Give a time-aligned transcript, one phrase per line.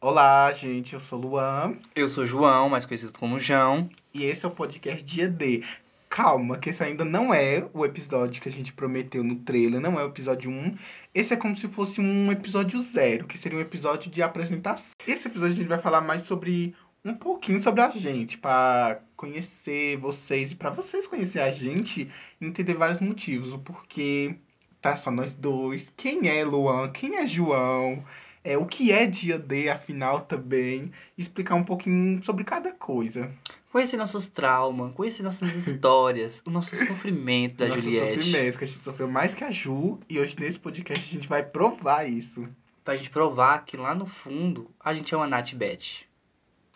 [0.00, 3.90] Olá, gente, eu sou Luan Eu sou João, mais conhecido como João.
[4.14, 5.64] e esse é o podcast Dia D.
[6.08, 9.98] Calma, que esse ainda não é o episódio que a gente prometeu no trailer, não
[9.98, 10.76] é o episódio 1.
[11.12, 14.92] Esse é como se fosse um episódio zero, que seria um episódio de apresentação.
[15.04, 19.96] Esse episódio a gente vai falar mais sobre um pouquinho sobre a gente, para conhecer
[19.96, 22.08] vocês e para vocês conhecer a gente
[22.40, 24.36] entender vários motivos, o porquê
[24.80, 28.04] tá só nós dois, quem é Luan, quem é João,
[28.48, 33.30] é, o que é dia D, afinal, também, explicar um pouquinho sobre cada coisa.
[33.70, 38.22] Conhecer nossos traumas, conhecer nossas histórias, o nosso sofrimento da Nosso Juliette.
[38.22, 41.28] sofrimento, que a gente sofreu mais que a Ju, e hoje nesse podcast a gente
[41.28, 42.48] vai provar isso.
[42.82, 46.06] Pra gente provar que lá no fundo a gente é uma Nath Beth.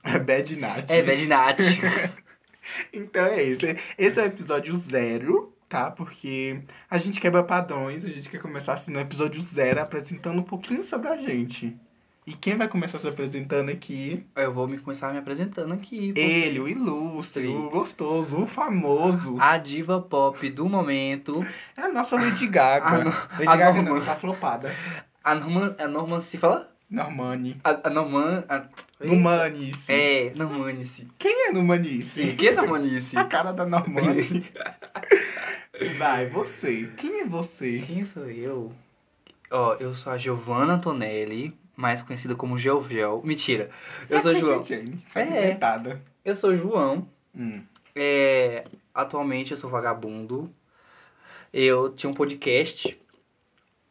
[0.05, 0.93] É Bad Night.
[0.93, 1.61] É, Bad Nath.
[2.93, 3.67] Então é isso.
[3.99, 5.91] Esse é o episódio zero, tá?
[5.91, 10.43] Porque a gente quebra padrões, a gente quer começar assim no episódio zero, apresentando um
[10.43, 11.75] pouquinho sobre a gente.
[12.27, 14.23] E quem vai começar se apresentando aqui?
[14.37, 16.13] Eu vou me começar me apresentando aqui.
[16.15, 19.39] Ele, o ilustre, o gostoso, o famoso.
[19.41, 21.45] A diva pop do momento.
[21.75, 22.87] É a nossa Lady Gaga.
[22.87, 23.99] A, no- Lady a Gaga Norman.
[23.99, 24.77] não, tá flopada.
[25.25, 25.75] a Norman.
[25.79, 26.69] A Norman se fala?
[26.89, 27.57] Normani.
[27.65, 28.45] A, a Norman.
[28.47, 28.65] A,
[29.03, 29.91] Numanice.
[29.91, 31.09] é, Normanice.
[31.19, 32.23] Quem é Numanice?
[32.23, 33.17] O que é Normanice?
[33.17, 34.45] A cara da Normani.
[35.99, 36.91] Vai, você.
[36.97, 37.79] Quem é você?
[37.81, 38.73] Quem sou eu?
[39.51, 43.23] Ó, eu sou a Giovanna Antonelli, mais conhecida como Geovgel.
[43.25, 43.71] Mentira.
[44.09, 44.65] Eu sou É João.
[44.65, 45.03] Jane.
[45.09, 45.27] Foi É.
[45.47, 46.01] inventada.
[46.25, 47.09] Eu sou João.
[47.35, 47.63] Hum.
[47.97, 50.53] É, atualmente eu sou vagabundo.
[51.53, 52.99] Eu tinha um podcast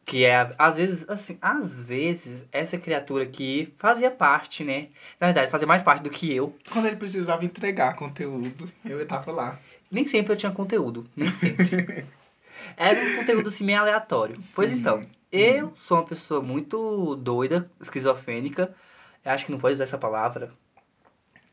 [0.04, 4.88] que é, às vezes, assim, às vezes, essa criatura aqui fazia parte, né?
[5.20, 6.56] Na verdade, fazia mais parte do que eu.
[6.72, 9.58] Quando ele precisava entregar conteúdo, eu tava lá.
[9.92, 12.06] Nem sempre eu tinha conteúdo, nem sempre.
[12.78, 14.38] Era um conteúdo assim meio aleatório.
[14.54, 14.78] Pois Sim.
[14.78, 18.74] então, eu sou uma pessoa muito doida, esquizofrênica.
[19.22, 20.50] Eu acho que não pode usar essa palavra.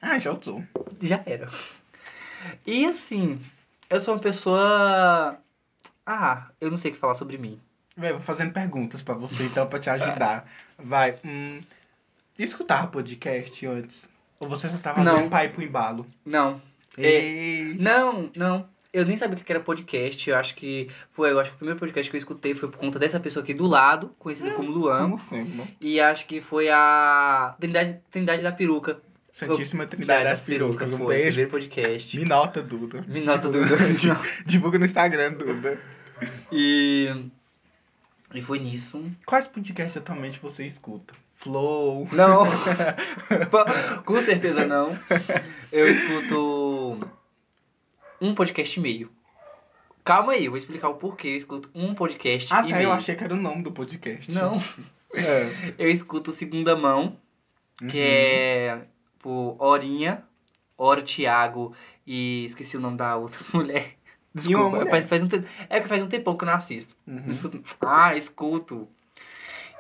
[0.02, 0.64] Ah, já usou.
[1.02, 1.50] Já era.
[2.66, 3.42] E assim,
[3.90, 5.38] eu sou uma pessoa.
[6.06, 7.60] Ah, eu não sei o que falar sobre mim.
[7.98, 10.50] Vai, vou fazendo perguntas pra você, então, pra te ajudar.
[10.78, 11.20] Vai.
[11.26, 11.60] Hum,
[12.38, 14.10] escutava podcast antes?
[14.40, 15.18] Ou você só tava Não.
[15.18, 16.06] vendo pai pro embalo?
[16.26, 16.62] Não,
[16.98, 17.08] É.
[17.08, 17.76] Ei.
[17.80, 18.68] não, não.
[18.92, 20.30] Eu nem sabia o que era podcast.
[20.30, 22.78] Eu acho que foi, eu acho que o primeiro podcast que eu escutei foi por
[22.78, 25.02] conta dessa pessoa aqui do lado, conhecida como Luan.
[25.02, 25.68] Como sempre, né?
[25.80, 29.00] E acho que foi a Trindade, Trindade da Peruca.
[29.32, 30.92] Santíssima Trindade das Perucas.
[30.92, 31.38] Um foi, beijo.
[31.38, 32.18] primeiro podcast.
[32.18, 33.06] Me nota, Duda.
[33.08, 33.78] Me nota, Duda.
[34.46, 35.80] Divulga no Instagram, Duda.
[36.52, 37.30] E.
[38.34, 39.04] E foi nisso.
[39.26, 41.14] Quais podcasts atualmente você escuta?
[41.36, 42.08] Flow.
[42.12, 42.44] Não!
[44.04, 44.98] Com certeza não.
[45.72, 46.36] Eu escuto
[48.22, 49.12] um podcast e meio.
[50.04, 52.84] Calma aí, eu vou explicar o porquê eu escuto um podcast e Até meio.
[52.84, 54.32] eu achei que era o nome do podcast.
[54.32, 54.58] Não,
[55.14, 55.50] É.
[55.78, 57.18] eu escuto Segunda Mão,
[57.78, 58.04] que Uhum.
[58.04, 58.82] é
[59.20, 60.24] por Horinha,
[60.78, 61.74] Hora Thiago
[62.08, 63.96] e esqueci o nome da outra mulher.
[64.34, 64.90] Desculpa, mulher.
[64.90, 65.28] faz, faz um
[65.70, 66.96] é que faz um tempão que eu não assisto.
[67.08, 67.24] Uhum.
[67.30, 68.88] Escuto- Ah, escuto.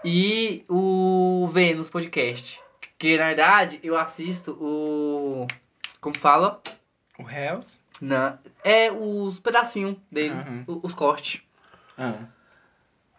[0.03, 2.59] E o Vênus Podcast.
[2.97, 5.47] Que na verdade eu assisto o.
[6.01, 6.61] Como fala?
[7.17, 7.77] O Hells.
[8.01, 10.33] Não, é os pedacinhos dele,
[10.67, 10.79] Uhum.
[10.83, 11.41] os cortes.
[11.97, 12.25] Ah.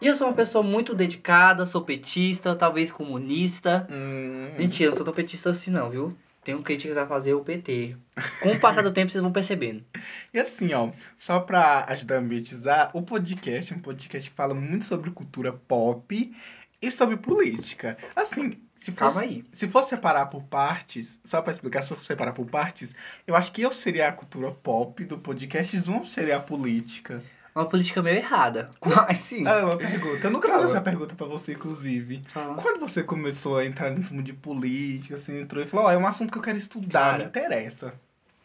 [0.01, 3.87] E eu sou uma pessoa muito dedicada, sou petista, talvez comunista.
[3.91, 4.49] Hum.
[4.59, 6.17] Mentira, eu não sou tão petista assim não, viu?
[6.43, 7.97] Tenho críticas a fazer o PT.
[8.41, 9.85] Com o passar do tempo vocês vão percebendo.
[10.33, 10.89] E assim, ó,
[11.19, 15.53] só pra ajudar a ambientizar, o podcast é um podcast que fala muito sobre cultura
[15.53, 16.35] pop
[16.81, 17.97] e sobre política.
[18.17, 22.47] Assim, se fosse, se fosse separar por partes, só pra explicar, se fosse separar por
[22.47, 22.95] partes,
[23.27, 27.23] eu acho que eu seria a cultura pop do podcast, Zoom seria a política.
[27.55, 28.71] Uma política meio errada.
[29.09, 29.47] Mas sim.
[29.47, 30.27] Ah, uma pergunta.
[30.27, 32.23] Eu nunca fiz essa pergunta pra você, inclusive.
[32.29, 32.55] Fala.
[32.55, 35.99] Quando você começou a entrar nesse mundo de política, assim, entrou e falou, ó, é
[35.99, 37.93] um assunto que eu quero estudar, Cara, me interessa.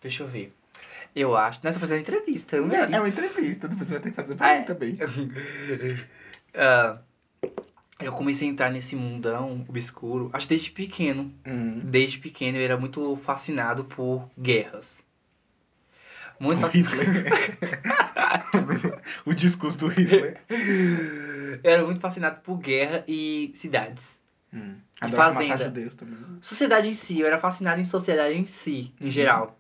[0.02, 0.52] Deixa eu ver.
[1.16, 1.62] Eu acho.
[1.64, 4.48] Nessa fazendo entrevista, não É, é uma entrevista, depois você vai ter que fazer pra
[4.50, 4.64] Ah, mim é.
[4.64, 4.98] também.
[6.54, 6.98] Ah,
[8.00, 11.34] eu comecei a entrar nesse mundão obscuro, acho desde pequeno.
[11.46, 11.82] Hum.
[11.84, 15.04] Desde pequeno eu era muito fascinado por guerras.
[16.40, 16.96] Muito fascinado.
[19.26, 20.40] O discurso do Hitler.
[20.50, 24.20] eu era muito fascinado por guerra e cidades.
[24.54, 24.76] Hum.
[25.02, 25.74] E fazenda.
[26.42, 29.12] Sociedade em si, eu era fascinado em sociedade em si, em Uhum.
[29.12, 29.58] geral.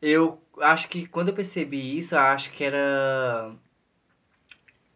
[0.00, 3.52] Eu acho que quando eu percebi isso, eu acho que era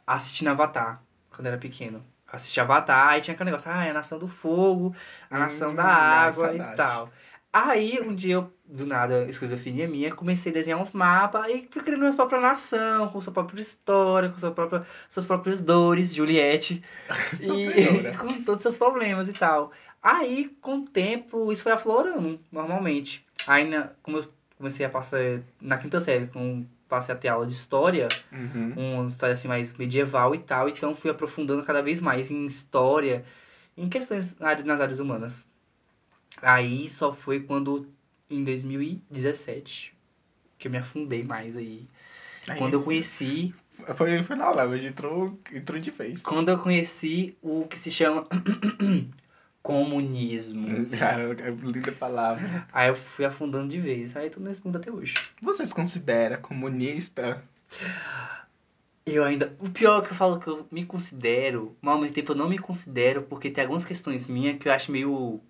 [0.07, 2.05] assistindo Avatar, quando eu era pequeno.
[2.33, 4.95] Assisti Avatar e tinha aquele negócio, ah, é a nação do fogo,
[5.31, 7.11] a Hum, nação da ai, água e tal.
[7.53, 11.83] Aí, um dia eu, do nada, esquizofrenia minha, comecei a desenhar uns mapas e fui
[11.83, 16.83] criando minha própria nação, com sua própria história, com sua própria, suas próprias dores, Juliette.
[17.41, 19.71] e com todos os seus problemas e tal.
[20.03, 23.25] Aí, com o tempo, isso foi aflorando, normalmente.
[23.47, 27.47] Aí, na, como eu comecei a passar na quinta série, com passei a ter aula
[27.47, 28.75] de história, Uhum.
[28.77, 33.25] uma história assim mais medieval e tal, então fui aprofundando cada vez mais em história,
[33.75, 35.43] em questões nas áreas humanas.
[36.43, 37.89] Aí só foi quando,
[38.29, 39.95] em 2017,
[40.59, 41.89] que eu me afundei mais aí.
[42.47, 43.55] Aí, Quando eu conheci,
[43.97, 46.21] Foi, foi na leva, a gente entrou, entrou de vez.
[46.21, 48.27] quando eu conheci o que se chama
[49.63, 50.67] comunismo.
[50.93, 52.67] É, é linda palavra.
[52.73, 55.15] Aí eu fui afundando de vez, aí tô nesse mundo até hoje.
[55.41, 57.43] Você se considera comunista?
[59.05, 59.57] Eu ainda.
[59.59, 62.37] O pior é que eu falo que eu me considero, mas ao mesmo tempo eu
[62.37, 65.41] não me considero, porque tem algumas questões minhas que eu acho meio.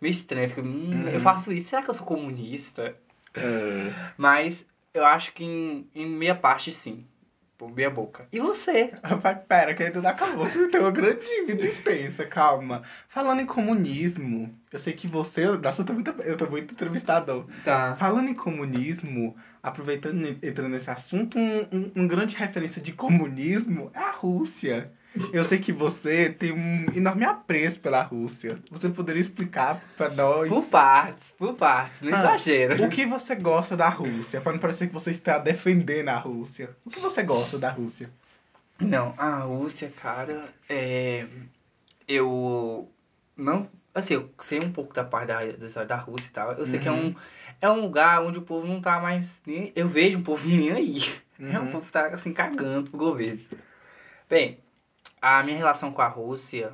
[0.00, 0.52] meio estranho.
[0.58, 1.08] Hum, Uhum.
[1.08, 2.96] eu faço isso, será que eu sou comunista?
[3.34, 3.92] É.
[4.16, 7.04] Mas eu acho que em, em meia parte sim.
[7.60, 8.26] Por meia boca.
[8.32, 8.90] E você?
[9.46, 10.46] Pera, que ainda não acabou.
[10.46, 12.84] Você tem uma grande vida extensa, calma.
[13.06, 15.44] Falando em comunismo, eu sei que você.
[15.44, 17.44] Nossa, eu tô muito, eu tô muito entrevistador.
[17.62, 17.94] Tá.
[17.96, 23.90] Falando em comunismo, aproveitando e entrando nesse assunto, um, um, um grande referência de comunismo
[23.92, 24.90] é a Rússia.
[25.32, 28.58] Eu sei que você tem um enorme apreço pela Rússia.
[28.70, 32.84] Você poderia explicar pra nós Por partes, por partes, não Ah, exagero.
[32.84, 34.40] o que você gosta da Rússia?
[34.40, 36.70] Pra não parecer que você está defendendo a Rússia.
[36.84, 38.08] O que você gosta da Rússia?
[38.78, 41.26] Não, a Rússia, cara, é.
[42.06, 42.90] Eu.
[43.36, 43.68] Não.
[43.92, 46.52] Assim, eu sei um pouco da parte da, da história da Rússia e tal.
[46.52, 47.14] Eu sei que é um, Uhum.
[47.60, 49.42] é um lugar onde o povo não tá mais.
[49.44, 51.00] Nem, eu vejo um povo nem aí.
[51.40, 51.70] É um Uhum.
[51.72, 53.40] povo que tá assim cagando pro governo.
[54.28, 54.58] Bem,
[55.20, 56.72] a minha relação com a Rússia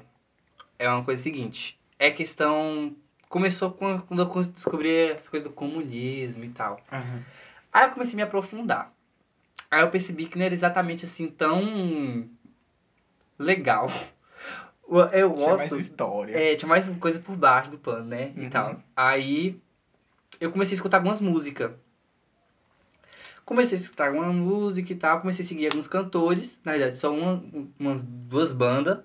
[0.78, 1.78] é uma coisa seguinte.
[1.98, 2.94] É questão.
[3.28, 6.80] Começou com- quando eu descobri essa coisa do comunismo e tal.
[6.92, 7.22] Uhum.
[7.72, 8.92] Aí eu comecei a me aprofundar.
[9.70, 12.28] Aí eu percebi que não era exatamente assim tão
[13.38, 13.88] legal.
[14.88, 15.80] Eu, eu Tinha mais gosto.
[15.80, 16.38] história.
[16.38, 18.32] É, tinha mais coisa por baixo do pano, né?
[18.36, 18.50] E Uhum.
[18.50, 18.80] tal.
[18.94, 19.60] Aí
[20.38, 21.72] eu comecei a escutar algumas músicas.
[23.46, 27.14] Comecei a escutar alguma música e tal, comecei a seguir alguns cantores, na verdade só
[27.14, 27.42] uma,
[27.78, 28.98] umas duas bandas.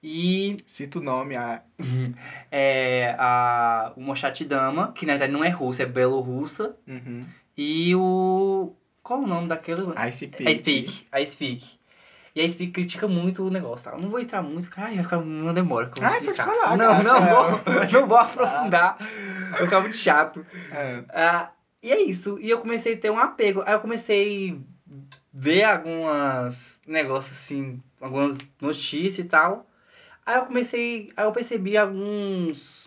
[0.00, 1.60] E Cita o nome, a...
[2.52, 6.76] é, a, o Mochat Dama, que na verdade não é russa, é belorrussa.
[6.86, 7.26] Uhum.
[7.56, 8.72] E o.
[9.02, 9.82] Qual o nome daquele?
[10.08, 11.06] Ice A Speak.
[11.10, 11.78] A Speak.
[12.36, 13.96] E a Speak critica muito o negócio, tá?
[13.96, 15.86] Eu não vou entrar muito, cara, vai ficar uma demora.
[15.90, 17.02] que eu vou Ai, pode falar, Não, cara.
[17.02, 18.98] não vou, Pode não vou aprofundar.
[19.50, 20.46] Vai ficar muito chato.
[20.70, 21.02] É.
[21.08, 21.50] Ah,
[21.82, 22.38] e é isso.
[22.40, 23.62] E eu comecei a ter um apego.
[23.64, 24.56] Aí eu comecei a
[25.32, 29.68] ver algumas negócios assim, algumas notícias e tal.
[30.26, 31.10] Aí eu comecei.
[31.16, 32.86] Aí eu percebi alguns.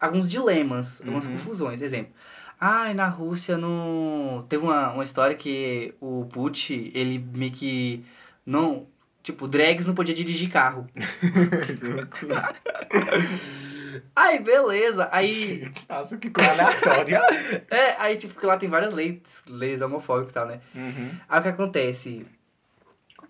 [0.00, 1.32] alguns dilemas, algumas Uhum.
[1.32, 1.82] confusões.
[1.82, 2.12] Exemplo.
[2.60, 4.44] Ai, na Rússia não.
[4.48, 8.04] Teve uma, uma história que o Putin, ele meio que
[8.46, 8.86] não.
[9.22, 10.86] Tipo, drags não podia dirigir carro.
[14.14, 15.08] Aí, beleza.
[15.12, 15.70] Aí.
[15.88, 17.20] Nossa, que coisa aleatória.
[17.70, 20.60] É, aí, tipo, porque lá tem várias leis, leis homofóbicas e tal, né?
[20.74, 21.10] Uhum.
[21.28, 22.26] Aí o que acontece?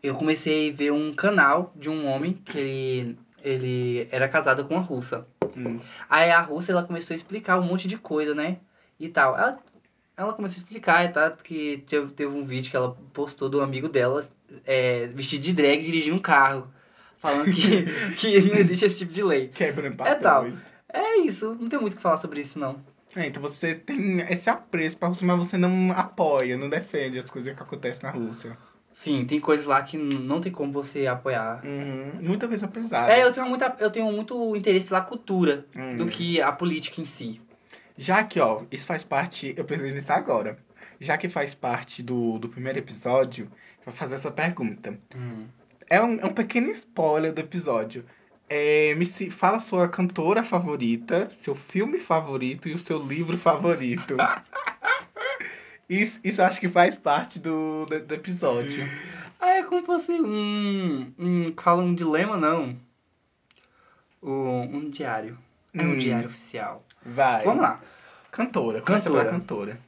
[0.03, 4.75] Eu comecei a ver um canal de um homem que ele, ele era casado com
[4.75, 5.27] uma russa.
[5.57, 5.81] Hum.
[6.09, 8.59] Aí a russa, ela começou a explicar um monte de coisa, né?
[8.99, 9.37] E tal.
[9.37, 9.59] Ela,
[10.17, 13.61] ela começou a explicar e tal, que teve, teve um vídeo que ela postou do
[13.61, 14.25] amigo dela
[14.65, 16.73] é, vestido de drag dirigindo um carro.
[17.19, 17.85] Falando que,
[18.17, 19.49] que não existe esse tipo de lei.
[19.49, 20.47] Quebrando É tal.
[20.93, 22.81] É isso, não tem muito o que falar sobre isso, não.
[23.17, 27.25] É, então você tem esse apreço pra Rússia, mas você não apoia, não defende as
[27.25, 28.57] coisas que acontecem na Rússia.
[28.95, 31.65] Sim, tem coisas lá que não tem como você apoiar.
[31.65, 32.13] Uhum.
[32.21, 33.13] Muita coisa pesada.
[33.13, 35.97] É, eu tenho, muita, eu tenho muito interesse pela cultura Hum.
[35.97, 37.41] do que a política em si.
[37.97, 39.55] Já que, ó, isso faz parte.
[39.57, 40.59] Eu preciso nisso agora.
[41.01, 43.45] Já que faz parte do, do primeiro episódio,
[43.79, 44.99] eu vou fazer essa pergunta.
[45.91, 48.05] É um, é um pequeno spoiler do episódio.
[48.51, 54.17] É, me fala sua cantora favorita, seu filme favorito e o seu livro favorito.
[55.89, 58.87] Isso, isso eu acho que faz parte do, do, do episódio.
[59.41, 61.11] Ah, é como se fosse um.
[61.19, 62.77] um fala um dilema, não.
[64.23, 65.39] Um, um diário.
[65.73, 65.99] É um Hum.
[65.99, 66.85] diário oficial.
[67.03, 67.45] Vai.
[67.45, 67.81] Vamos lá.
[68.31, 68.83] Cantora.
[68.83, 69.25] Começa Cantora.
[69.29, 69.81] pela cantora.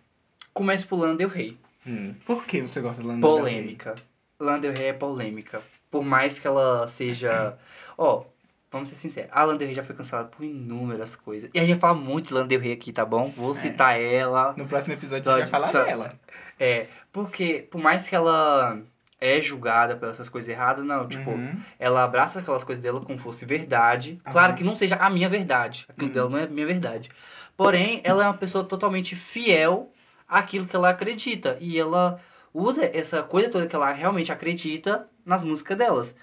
[0.54, 1.58] Começa por Lana Del Rey.
[1.86, 2.14] Hum.
[2.24, 3.42] Por que você gosta de Lana Del Rey?
[3.54, 3.94] Polêmica.
[4.38, 5.62] Lana Del Rey é polêmica.
[5.90, 7.56] Por mais que ela seja.
[7.98, 8.24] Ó,
[8.70, 9.30] vamos ser sinceros.
[9.32, 11.50] A Rey já foi cancelada por inúmeras coisas.
[11.52, 13.32] E a gente vai falar muito de Rey aqui, tá bom?
[13.36, 14.54] Vou citar ela.
[14.56, 16.12] No próximo episódio a gente vai falar dela.
[16.58, 18.78] É, porque por mais que ela
[19.20, 21.60] é julgada pelas essas coisas erradas, não, tipo, Uhum.
[21.78, 24.20] ela abraça aquelas coisas dela como fosse verdade.
[24.30, 24.56] Claro Aham.
[24.56, 25.84] que não seja a minha verdade.
[25.88, 26.12] Aquilo Uhum.
[26.14, 27.10] dela não é a minha verdade.
[27.56, 29.92] Porém, ela é uma pessoa totalmente fiel
[30.28, 31.58] àquilo que ela acredita.
[31.60, 32.18] E ela
[32.54, 36.16] usa essa coisa toda que ela realmente acredita nas músicas delas.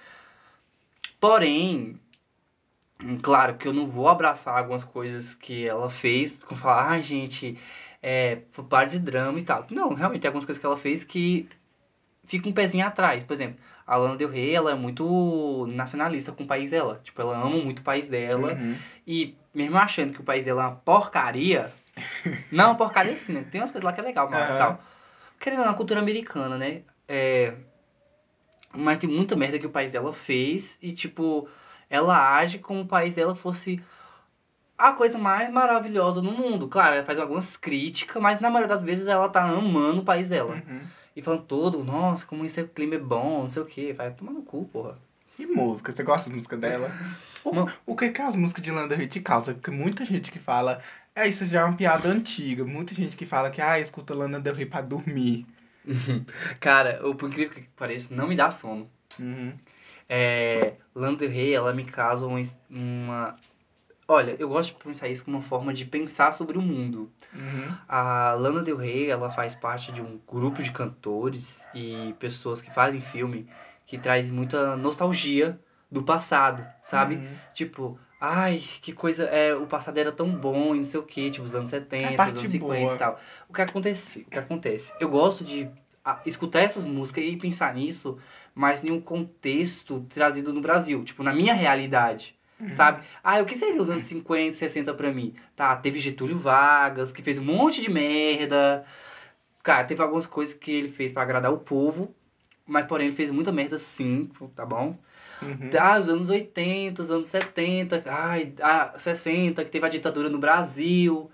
[1.19, 1.99] Porém,
[3.21, 7.57] Claro que eu não vou abraçar algumas coisas que ela fez, com falar, ai gente,
[8.01, 9.67] é, foi parte de drama e tal.
[9.69, 11.47] Não, realmente tem algumas coisas que ela fez que
[12.25, 13.23] fica um pezinho atrás.
[13.23, 16.99] Por exemplo, a Lana Del Rey, ela é muito nacionalista com o país dela.
[17.03, 18.53] Tipo, ela ama muito o país dela.
[18.53, 18.75] Uhum.
[19.05, 21.71] E mesmo achando que o país dela é uma porcaria,
[22.51, 23.45] não, porcaria sim, né?
[23.51, 24.57] Tem umas coisas lá que é legal, mas Aham.
[24.57, 24.83] tal.
[25.39, 26.81] Querendo ou não, a cultura americana, né?
[27.07, 27.53] É...
[28.77, 31.48] Mas tem muita merda que o país dela fez e, tipo,
[31.89, 33.81] ela age como o país dela fosse
[34.77, 36.67] a coisa mais maravilhosa no mundo.
[36.67, 40.29] Claro, ela faz algumas críticas, mas na maioria das vezes ela tá amando o país
[40.29, 40.53] dela.
[40.53, 40.81] Uhum.
[41.15, 43.91] E falando todo, nossa, como esse clima é bom, não sei o que.
[43.93, 44.93] Vai tomar no cu, porra.
[45.39, 45.91] E música?
[45.91, 46.91] Você gosta da música dela?
[47.43, 47.67] O, Não.
[47.86, 49.55] o que que as músicas de Lana Del Rey te causam?
[49.55, 50.81] Porque muita gente que fala...
[51.15, 52.63] É, isso já é uma piada antiga.
[52.63, 55.46] Muita gente que fala que, ah, escuta Lana Del Rey pra dormir.
[56.60, 58.89] Cara, eu, por incrível que pareça, não me dá sono.
[59.20, 59.53] Uhum.
[60.10, 63.36] É, Lana Del Rey, ela me causa uma, uma...
[64.08, 67.12] Olha, eu gosto de pensar isso como uma forma de pensar sobre o mundo.
[67.34, 67.75] Uhum.
[67.88, 72.74] A Lana Del Rey, ela faz parte de um grupo de cantores e pessoas que
[72.74, 73.48] fazem filme
[73.86, 77.15] que traz muita nostalgia do passado, sabe?
[77.15, 77.27] Uhum.
[77.53, 81.29] Tipo, ai, que coisa, é, o passado era tão bom e não sei o que,
[81.29, 82.95] tipo, os anos 70, A os anos 50 boa.
[82.95, 83.19] e tal.
[83.47, 84.19] O que acontece?
[84.27, 84.93] O que acontece?
[85.00, 85.69] Eu gosto de
[86.03, 88.17] ah, escutar essas músicas e pensar nisso,
[88.55, 92.36] mas em um contexto trazido no Brasil, tipo, na minha realidade.
[92.59, 92.74] Uhum.
[92.74, 93.03] Sabe?
[93.24, 95.36] Ah, o que seria os anos 50, 60 pra mim?
[95.55, 98.83] Tá, teve Getúlio Vargas, que fez um monte de merda.
[99.62, 102.15] Cara, teve algumas coisas que ele fez pra agradar o povo,
[102.65, 104.97] mas porém ele fez muita merda sim, tá bom?
[105.41, 105.70] Uhum.
[105.79, 110.39] Ah, os anos 80, os anos 70, ai, ah, 60, que teve a ditadura no
[110.39, 111.29] Brasil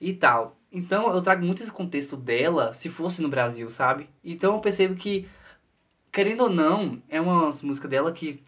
[0.00, 0.56] e tal.
[0.72, 4.08] Então eu trago muito esse contexto dela, se fosse no Brasil, sabe?
[4.24, 5.28] Então eu percebo que,
[6.12, 8.42] querendo ou não, é uma música dela que,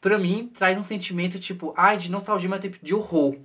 [0.00, 3.36] pra mim, traz um sentimento tipo, ai, de nostalgia, mas tipo de horror.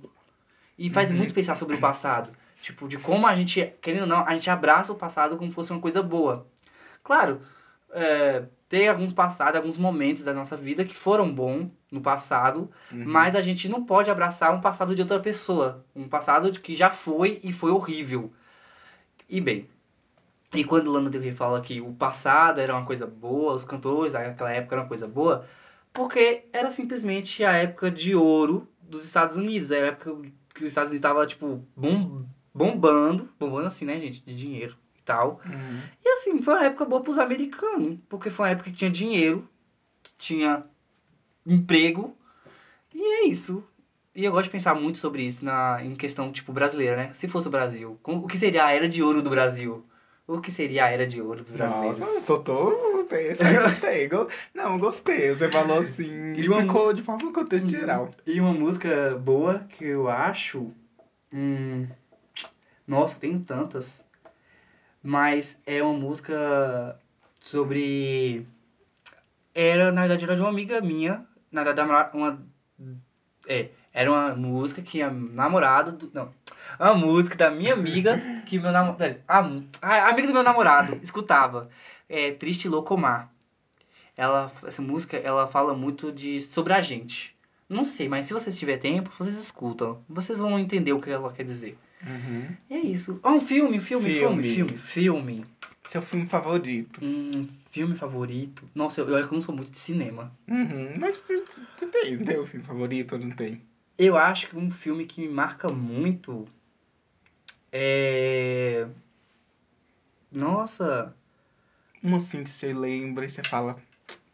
[0.76, 1.16] E faz Uhum.
[1.16, 2.32] muito pensar sobre o passado.
[2.62, 5.72] Tipo, de como a gente, querendo ou não, a gente abraça o passado como fosse
[5.72, 6.46] uma coisa boa.
[7.02, 7.40] Claro,
[7.90, 13.04] é, tem alguns passados, alguns momentos da nossa vida que foram bons no passado, Uhum.
[13.06, 15.84] mas a gente não pode abraçar um passado de outra pessoa.
[15.96, 18.30] Um passado que já foi e foi horrível.
[19.28, 19.66] E bem,
[20.54, 24.12] e quando Lana Del Rey fala que o passado era uma coisa boa, os cantores
[24.12, 25.46] daquela época eram uma coisa boa,
[25.92, 29.70] porque era simplesmente a época de ouro dos Estados Unidos.
[29.70, 30.14] Era a época
[30.54, 34.76] que os Estados Unidos estavam, tipo, bom, bombando, bombando assim, né, gente, de dinheiro
[35.08, 35.40] tal.
[35.46, 35.80] Uhum.
[36.04, 39.48] E assim, foi uma época boa pros americanos, porque foi uma época que tinha dinheiro,
[40.02, 40.64] que tinha
[41.46, 42.14] emprego,
[42.94, 43.64] e é isso.
[44.14, 47.10] E eu gosto de pensar muito sobre isso na, em questão, tipo, brasileira, né?
[47.14, 49.84] Se fosse o Brasil, como- o que seria a era de ouro do Brasil?
[50.26, 52.00] O que seria a era de ouro dos brasileiros?
[52.00, 53.14] Nossa.
[53.14, 54.08] Esse aí gostei.
[54.08, 55.30] Go- Não, gostei.
[55.34, 56.34] Você falou assim.
[56.34, 57.70] E uma explicou de forma contexto Uhum.
[57.70, 58.10] geral.
[58.26, 60.70] E uma música boa que eu acho.
[61.32, 61.86] Hum,
[62.86, 64.04] nossa, tem tantas.
[65.02, 66.98] Mas é uma música
[67.40, 68.46] sobre.
[69.54, 71.26] Era, na verdade, era de uma amiga minha.
[71.50, 72.42] Na verdade, uma.
[73.46, 75.92] É, era uma música que a namorada.
[75.92, 76.32] Do, não.
[76.78, 79.20] Uma música da minha amiga que meu namorado.
[79.26, 79.38] A,
[79.82, 81.68] a amiga do meu namorado escutava.
[82.08, 83.30] É Triste Locomar.
[84.16, 87.36] Ela, essa música, ela fala muito de sobre a gente.
[87.68, 90.02] Não sei, mas se vocês tiverem tempo, vocês escutam.
[90.08, 91.78] Vocês vão entender o que ela quer dizer.
[92.06, 92.56] Uhum.
[92.70, 93.18] E é isso.
[93.22, 94.54] Ah, um filme, filme, filme, Filme.
[94.54, 95.44] filme, filme.
[95.86, 97.00] Seu filme favorito.
[97.02, 98.68] Hum, filme favorito.
[98.74, 100.32] Nossa, eu, eu, eu não sou muito de cinema.
[100.46, 100.96] Uhum.
[100.98, 103.62] Mas você tem, tem um filme favorito ou não tem?
[103.96, 106.46] Eu acho que um filme que me marca muito
[107.72, 108.86] é.
[110.30, 111.14] Nossa.
[112.02, 113.76] Um assim que você lembra e você fala.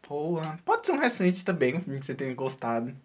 [0.01, 0.59] Porra.
[0.63, 2.95] Pode ser um recente também, um filme que você tenha gostado.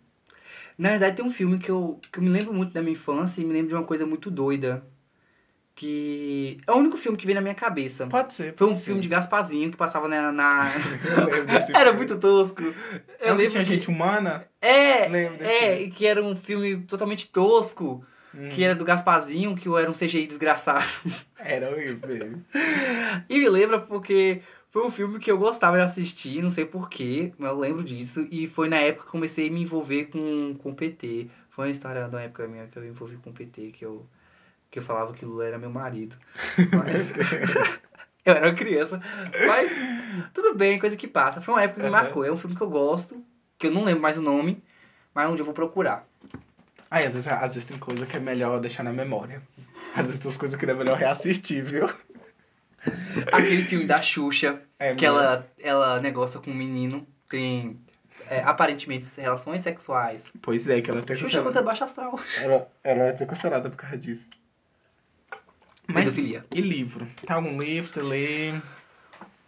[0.81, 3.41] Na verdade, tem um filme que eu, que eu me lembro muito da minha infância
[3.41, 4.83] e me lembro de uma coisa muito doida.
[5.75, 6.59] Que.
[6.67, 8.07] É o único filme que veio na minha cabeça.
[8.07, 8.55] Pode ser.
[8.57, 9.15] Foi um pode filme de ser.
[9.15, 10.31] Gasparzinho que passava na.
[10.33, 10.71] na-
[11.73, 12.63] Eu Era muito tosco.
[12.63, 12.75] Eu
[13.19, 14.45] É que lembro tinha que- gente humana?
[14.61, 15.85] É, é, filme.
[15.85, 18.49] e que era um filme totalmente tosco, Hum.
[18.49, 20.85] que era do Gasparzinho, que era um CGI desgraçado.
[21.39, 22.09] Era horrível.
[22.09, 22.45] mesmo.
[23.29, 27.33] E me lembra porque foi um filme que eu gostava de assistir, não sei porquê,
[27.37, 28.27] mas eu lembro disso.
[28.31, 31.29] E foi na época que eu comecei a me envolver com, o PT.
[31.50, 34.07] Foi uma história da época minha que eu me envolvi com o PT, que eu,
[34.71, 36.17] que eu falava que Lula era meu marido.
[36.57, 37.11] Mas...
[38.25, 39.03] eu era uma criança.
[39.45, 39.73] Mas
[40.33, 41.41] tudo bem, coisa que passa.
[41.41, 42.25] Foi uma época que me marcou.
[42.25, 43.21] É um filme que eu gosto,
[43.59, 44.62] que eu não lembro mais o nome,
[45.12, 46.07] mas um dia eu vou procurar.
[46.89, 49.43] Aí, às vezes, às vezes tem coisa que é melhor deixar na memória.
[49.97, 51.89] Às vezes tem coisas que é melhor reassistir, viu?
[53.33, 57.79] Aquele filme da Xuxa, É, que ela, ela negocia com um menino, tem.
[58.29, 60.33] é, aparentemente relações sexuais.
[60.43, 62.19] Pois é, que ela até Xuxa contra baixo astral.
[62.41, 64.29] Ela, ela é até cancelada por causa disso.
[65.87, 66.45] Mas, Pedofilia.
[66.55, 67.07] e livro?
[67.27, 68.53] Tem algum livro, você lê?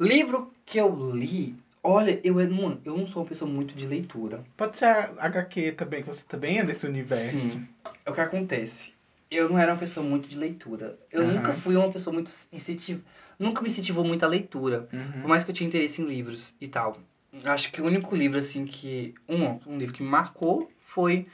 [0.01, 1.55] Livro que eu li.
[1.85, 4.43] Olha, eu, não, eu não sou uma pessoa muito de leitura.
[4.57, 4.87] Pode ser
[5.19, 7.39] HQ também, que você também é desse universo.
[7.39, 7.69] Sim.
[8.05, 8.93] É o que acontece.
[9.35, 10.99] Eu não era uma pessoa muito de leitura.
[11.11, 11.33] Eu Aham.
[11.35, 13.01] nunca fui uma pessoa muito incentiva.
[13.39, 14.83] Nunca me incentivou muito a leitura.
[14.91, 15.29] Por Uhum.
[15.29, 16.99] mais que eu tinha interesse em livros e tal.
[17.47, 19.15] Acho que o único livro, assim, que.
[19.27, 21.27] Um, um livro que me marcou foi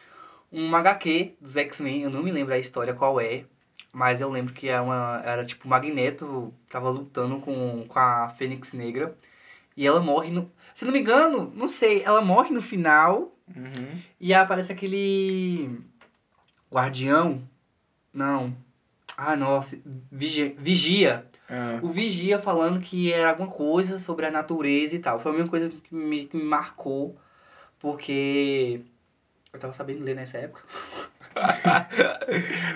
[0.52, 2.02] um HQ dos X-Men.
[2.02, 3.45] Eu não me lembro a história qual é.
[3.93, 8.28] Mas eu lembro que era, uma, era tipo o Magneto tava lutando com, com a
[8.28, 9.17] Fênix Negra.
[9.76, 10.49] E ela morre no.
[10.73, 13.35] Se não me engano, não sei, ela morre no final.
[13.57, 13.99] Uhum.
[14.21, 15.81] E aparece aquele.
[16.71, 17.43] Guardião?
[18.18, 18.52] Não.
[19.16, 19.78] Ah, nossa.
[20.10, 20.54] Vigia.
[20.58, 21.25] Vigia.
[21.48, 25.18] Ah, O Vigia falando que era alguma coisa sobre a natureza e tal.
[25.20, 27.16] Foi a mesma coisa que me, que me marcou.
[27.78, 28.80] Porque.
[29.52, 30.62] Eu tava sabendo ler nessa época.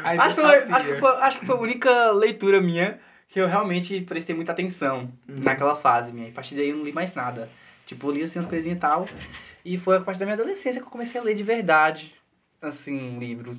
[0.04, 3.46] Acho que, foi, acho, que foi, acho que foi a única leitura minha que eu
[3.48, 5.40] realmente prestei muita atenção Uhum.
[5.40, 6.28] naquela fase minha.
[6.28, 7.48] A partir daí eu não li mais nada.
[7.86, 9.08] Tipo, eu li assim as coisinhas e tal.
[9.64, 12.14] E foi a partir da minha adolescência que eu comecei a ler de verdade,
[12.60, 13.58] assim, livros.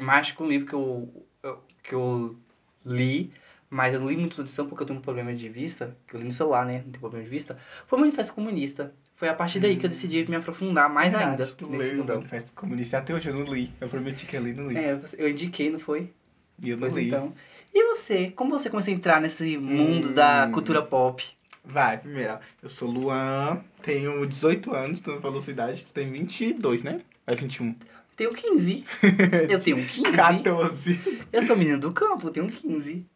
[0.00, 2.36] Mais que um livro que eu, eu- que eu
[2.84, 3.30] li,
[3.68, 6.20] mas eu não li muito edição porque eu tenho um problema de vista, que eu
[6.20, 6.76] li no celular, né?
[6.84, 7.58] Não tenho problema de vista.
[7.86, 8.92] Foi o Manifesto Comunista.
[9.16, 12.02] Foi a partir daí que eu decidi me aprofundar mais Verdade, ainda Tu nesse leu
[12.04, 12.06] o.
[12.06, 12.98] Manifesto Comunista.
[12.98, 13.70] Até hoje eu não li.
[13.80, 14.76] Eu prometi que ia ler e não li.
[14.78, 16.10] É, eu indiquei, não foi?
[16.62, 17.06] E eu não Pois li.
[17.08, 17.32] então.
[17.72, 18.30] E você?
[18.30, 20.14] Como você começou a entrar nesse mundo Hum.
[20.14, 21.22] da cultura pop?
[21.62, 22.38] Vai, primeiro.
[22.62, 27.02] Eu sou Luan, tenho 18 anos, tu não falou sua idade, tu tem 22, né?
[27.26, 27.74] Vai 21.
[28.20, 28.84] Tenho 15.
[29.48, 30.12] Eu tenho 15.
[30.12, 31.00] 14.
[31.32, 33.06] Eu sou menino do campo, eu tenho 15.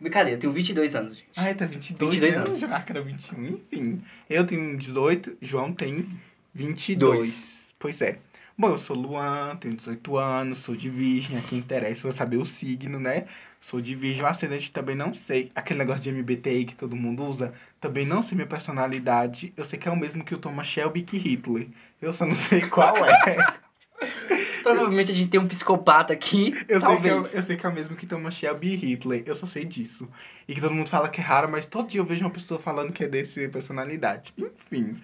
[0.00, 1.28] Brincadeira, eu tenho 22 anos, gente.
[1.36, 2.40] Ai, tá 22, 22 né?
[2.40, 2.58] Eu anos.
[2.58, 4.02] jurava que era 21, enfim.
[4.30, 6.08] Eu tenho 18, João tem
[6.54, 7.18] 22.
[7.18, 7.74] Dois.
[7.78, 8.18] Pois é.
[8.56, 12.38] Bom, eu sou Luan, tenho 18 anos, sou de virgem, a quem interessa eu saber
[12.38, 13.26] o signo, né?
[13.60, 15.52] Sou de virgem, o ascendente também não sei.
[15.54, 19.52] Aquele negócio de MBTI que todo mundo usa, também não sei minha personalidade.
[19.54, 21.68] Eu sei que é o mesmo que o Thomas Shelby que Hitler.
[22.00, 23.60] Eu só não sei qual é.
[24.62, 26.54] Provavelmente a gente tem um psicopata aqui.
[26.68, 27.34] Eu sei, que é, talvez.
[27.34, 29.22] o- eu sei que é o mesmo que Thomas Shelby e Hitler.
[29.26, 30.08] Eu só sei disso.
[30.48, 32.58] E que todo mundo fala que é raro, mas todo dia eu vejo uma pessoa
[32.60, 34.32] falando que é desse personalidade.
[34.38, 35.00] Enfim.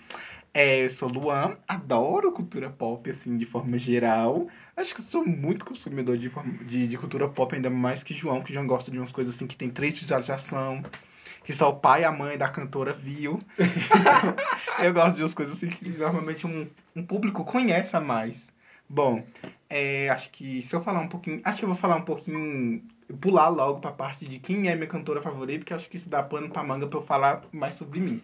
[0.52, 4.48] É, eu sou Luan, adoro cultura pop, assim, de forma geral.
[4.74, 6.30] Acho que eu sou muito consumidor de,
[6.64, 9.46] de, de cultura pop, ainda mais que João, que João gosta de umas coisas assim
[9.46, 10.82] que tem três visualização,
[11.44, 13.38] que só o pai e a mãe da cantora viu.
[14.82, 18.48] eu gosto de umas coisas assim que normalmente um, um público conhece a mais.
[18.88, 19.24] Bom,
[19.68, 21.40] é, acho que se eu falar um pouquinho.
[21.44, 22.82] Acho que eu vou falar um pouquinho.
[23.20, 26.22] Pular logo pra parte de quem é minha cantora favorita, que acho que isso dá
[26.24, 28.20] pano pra manga pra eu falar mais sobre mim.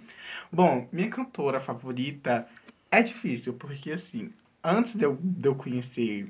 [0.53, 2.49] Bom, minha cantora favorita
[2.91, 6.29] é difícil, porque assim, antes de eu, de eu conhecer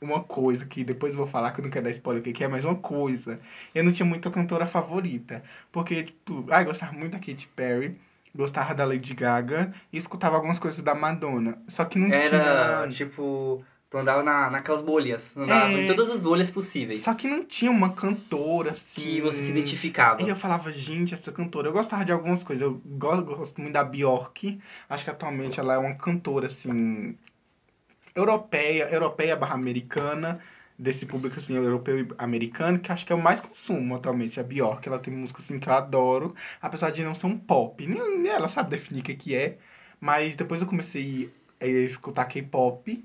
[0.00, 2.42] uma coisa que depois eu vou falar que eu não quero dar spoiler o que
[2.44, 3.40] é, mas uma coisa,
[3.74, 5.42] eu não tinha muita cantora favorita.
[5.70, 7.98] Porque, tipo, ah, eu gostava muito da Katy Perry,
[8.34, 11.58] gostava da Lady Gaga e escutava algumas coisas da Madonna.
[11.68, 12.88] Só que não Era, tinha.
[12.90, 15.36] tipo, tu andava na, naquelas bolhas.
[15.36, 15.82] Andava É.
[15.82, 17.00] em todas as bolhas possíveis.
[17.00, 19.00] Só que não tinha uma cantora assim.
[19.00, 20.22] que você se identificava.
[20.22, 21.68] E eu falava, gente, essa cantora.
[21.68, 22.62] Eu gostava de algumas coisas.
[22.62, 24.60] Eu gosto, gosto muito da Bjork.
[24.88, 27.16] Acho que atualmente ela é uma cantora, assim.
[28.14, 30.40] Europeia, europeia barra americana.
[30.80, 34.40] Desse público, assim, europeu e americano, que acho que é o mais consumo atualmente.
[34.40, 36.34] A Bjork, ela tem música, assim, que eu adoro.
[36.60, 37.86] Apesar de não ser um pop.
[37.86, 39.58] Nem, ela sabe definir o que é.
[40.00, 43.04] Mas depois eu comecei a escutar K-pop.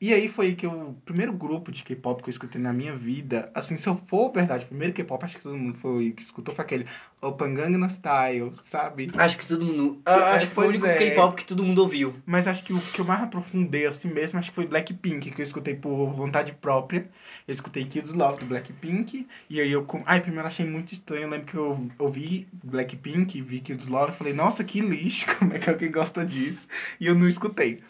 [0.00, 3.50] E aí foi que o primeiro grupo de K-pop que eu escutei na minha vida,
[3.54, 6.54] assim, se eu for verdade, o primeiro K-pop, acho que todo mundo foi que escutou
[6.54, 6.86] foi aquele
[7.20, 9.08] Open Gangnam Style, sabe?
[9.18, 10.00] Acho que todo mundo.
[10.06, 10.96] ah, acho que foi o único é.
[10.96, 12.14] K-pop que todo mundo ouviu.
[12.24, 15.42] Mas acho que o que eu mais aprofundei assim mesmo, acho que foi Blackpink, que
[15.42, 17.06] eu escutei por vontade própria.
[17.46, 21.24] Eu escutei Kids Love do Blackpink, e aí eu, com- ai, primeiro achei muito estranho,
[21.24, 25.52] eu lembro que eu ouvi Blackpink, vi Kids Love, e falei, nossa, que lixo, como
[25.52, 26.66] é que alguém gosta disso?
[26.98, 27.80] E eu não escutei.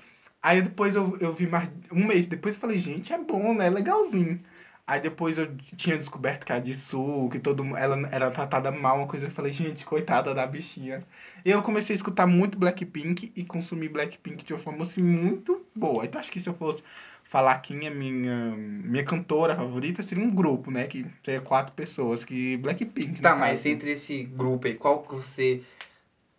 [0.43, 3.67] Aí depois eu, eu vi mais um mês depois eu falei, gente, é bom, né?
[3.67, 4.41] É legalzinho.
[4.87, 9.07] Aí depois eu tinha descoberto que a Jisoo, que todo ela era tratada mal, uma
[9.07, 11.05] coisa, eu falei, gente, coitada da bichinha.
[11.45, 15.65] E eu comecei a escutar muito Blackpink e consumir Blackpink de uma forma assim muito
[15.77, 16.05] boa.
[16.05, 16.83] Então acho que se eu fosse
[17.23, 20.89] falar quem é minha minha cantora favorita, seria um grupo, né?
[20.89, 23.21] Que seria quatro pessoas, que Blackpink.
[23.21, 23.41] Tá, caso.
[23.41, 25.63] mas entre esse grupo aí, qual que você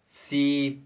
[0.05, 0.77] se,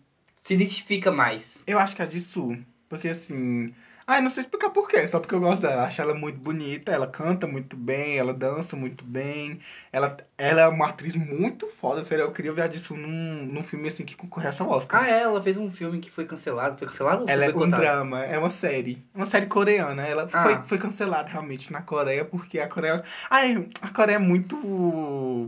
[0.43, 1.57] se identifica mais?
[1.65, 2.55] Eu acho que a Jisoo,
[2.89, 3.73] porque assim,
[4.07, 5.85] Ai, não sei explicar por quê, só porque eu gosto dela.
[5.85, 9.59] Acho ela muito bonita, ela canta muito bem, ela dança muito bem.
[9.91, 12.25] Ela, ela é uma atriz muito foda, sério.
[12.25, 15.01] Eu queria ver disso num, num filme assim que concorresse ao Oscar.
[15.01, 16.77] Ah, é, ela fez um filme que foi cancelado.
[16.77, 17.81] Foi cancelado Ela é foi um boicotado?
[17.81, 19.03] drama, é uma série.
[19.15, 20.03] Uma série coreana.
[20.05, 20.43] Ela Ah.
[20.43, 23.03] foi, foi cancelada realmente na Coreia, porque a Coreia.
[23.27, 24.55] Ai, a Coreia é muito.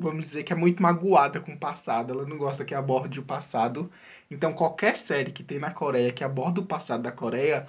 [0.02, 2.12] Vamos dizer que é muito magoada com o passado.
[2.12, 3.92] Ela não gosta que aborde o passado.
[4.30, 7.68] Então, qualquer série que tem na Coreia que aborda o passado da Coreia,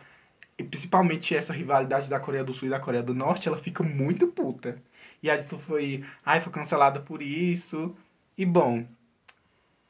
[0.59, 3.83] e principalmente essa rivalidade da Coreia do Sul e da Coreia do Norte, ela fica
[3.83, 4.83] muito puta.
[5.23, 6.05] E a disso foi.
[6.25, 7.95] Ai, foi cancelada por isso.
[8.37, 8.85] E bom,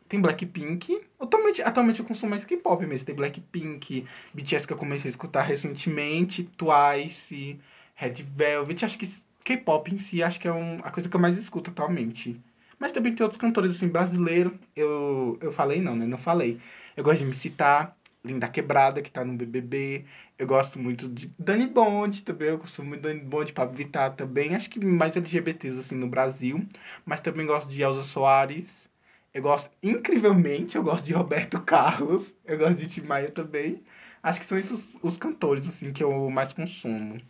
[0.08, 1.02] tem Blackpink.
[1.20, 3.06] Atualmente, atualmente eu consumo mais K-pop mesmo.
[3.06, 7.60] Tem Blackpink, BTS que eu comecei a escutar recentemente, Twice,
[7.94, 8.84] Red Velvet.
[8.84, 9.06] Acho que
[9.44, 12.40] K-pop em si acho que é um, a coisa que eu mais escuto atualmente.
[12.78, 14.52] Mas também tem outros cantores assim brasileiros.
[14.74, 16.06] Eu, eu falei não, né?
[16.06, 16.60] Não falei.
[16.96, 17.96] Eu gosto de me citar.
[18.24, 20.04] Linda Quebrada, que tá no BBB.
[20.38, 22.48] Eu gosto muito de Dani Bond também.
[22.48, 24.54] Eu consumo muito Dani Bond, Pablo Vittar também.
[24.54, 26.66] Acho que mais LGBTs assim no Brasil.
[27.04, 28.90] Mas também gosto de Elza Soares.
[29.32, 32.34] Eu gosto, incrivelmente, eu gosto de Roberto Carlos.
[32.44, 33.82] Eu gosto de Tim Maia também.
[34.22, 37.20] Acho que são esses os cantores, assim, que eu mais consumo.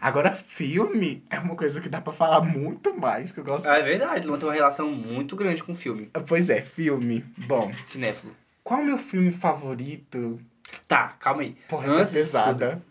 [0.00, 3.66] Agora, filme é uma coisa que dá pra falar muito mais, que eu gosto.
[3.66, 6.10] Ah, é verdade, Luan tem uma relação muito grande com o filme.
[6.26, 7.24] Pois é, filme.
[7.36, 8.34] Bom, Cinéfilo.
[8.62, 10.40] qual é o meu filme favorito?
[10.86, 11.56] Tá, calma aí.
[11.68, 12.82] Porra, é Antes de pesada.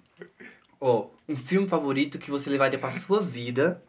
[0.80, 3.82] Ó, um filme favorito que você levaria pra sua vida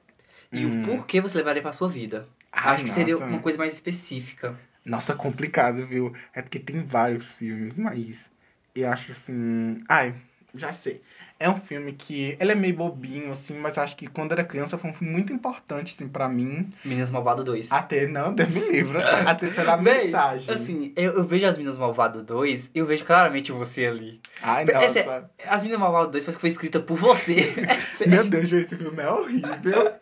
[0.52, 0.80] e Hum.
[0.82, 2.26] o porquê você levaria pra sua vida.
[2.52, 4.56] Ai, Acho que seria uma coisa mais específica.
[4.84, 6.14] Nossa, complicado, viu?
[6.32, 8.30] É porque tem vários filmes, mas
[8.74, 9.76] eu acho assim.
[9.88, 10.14] Ai,
[10.58, 11.00] já sei.
[11.40, 12.36] É um filme que.
[12.40, 15.32] Ele é meio bobinho, assim, mas acho que quando era criança foi um filme muito
[15.32, 16.72] importante, assim, pra mim.
[16.84, 17.70] Meninas Malvado 2.
[17.70, 18.98] Até, não, Deus me livre.
[19.24, 20.52] Até pela Véi, mensagem.
[20.52, 24.20] Assim, eu, eu vejo as Meninas Malvado 2, eu vejo claramente você ali.
[24.42, 25.30] Ai, essa nossa.
[25.46, 27.54] As Meninas Malvado 2 parece que foi escrita por você.
[28.00, 28.06] É.
[28.06, 29.92] Meu Deus, esse filme é horrível.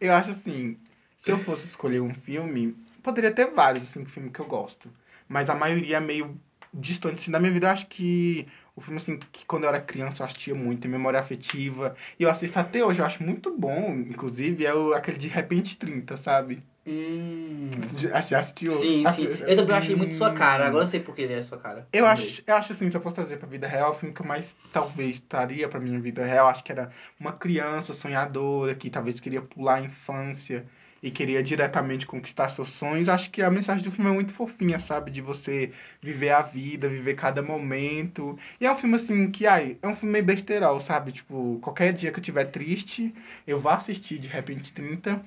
[0.00, 0.76] Eu acho assim,
[1.16, 4.90] se eu fosse escolher um filme, poderia ter vários, assim, filmes que eu gosto.
[5.28, 6.38] Mas a maioria é meio
[6.72, 7.66] distante, assim, da minha vida.
[7.66, 8.46] Eu acho que
[8.78, 11.96] o filme, assim, que quando eu era criança eu assistia muito, tem memória afetiva.
[12.18, 15.76] E eu assisto até hoje, eu acho muito bom, inclusive, é o, aquele de Repente
[15.76, 16.62] 30, sabe?
[16.86, 17.68] Hum.
[17.96, 18.72] Já, já assistiu?
[18.80, 19.28] Sim, sim.
[19.46, 20.68] Eu também achei muito sua cara.
[20.68, 21.88] Agora eu sei por que ele é sua cara.
[21.92, 24.22] Eu acho, eu acho assim, se eu fosse trazer pra vida real, o filme que
[24.22, 28.88] eu mais talvez traria pra minha vida real, acho que era uma criança sonhadora que
[28.88, 30.64] talvez queria pular a infância
[31.02, 33.08] e queria diretamente conquistar seus sonhos.
[33.08, 35.10] Acho que a mensagem do filme é muito fofinha, sabe?
[35.10, 38.38] De você viver a vida, viver cada momento.
[38.60, 41.12] E é um filme assim que, ai, é um filme meio besterol, sabe?
[41.12, 43.14] Tipo, qualquer dia que eu tiver triste,
[43.46, 45.22] eu vou assistir de repente 30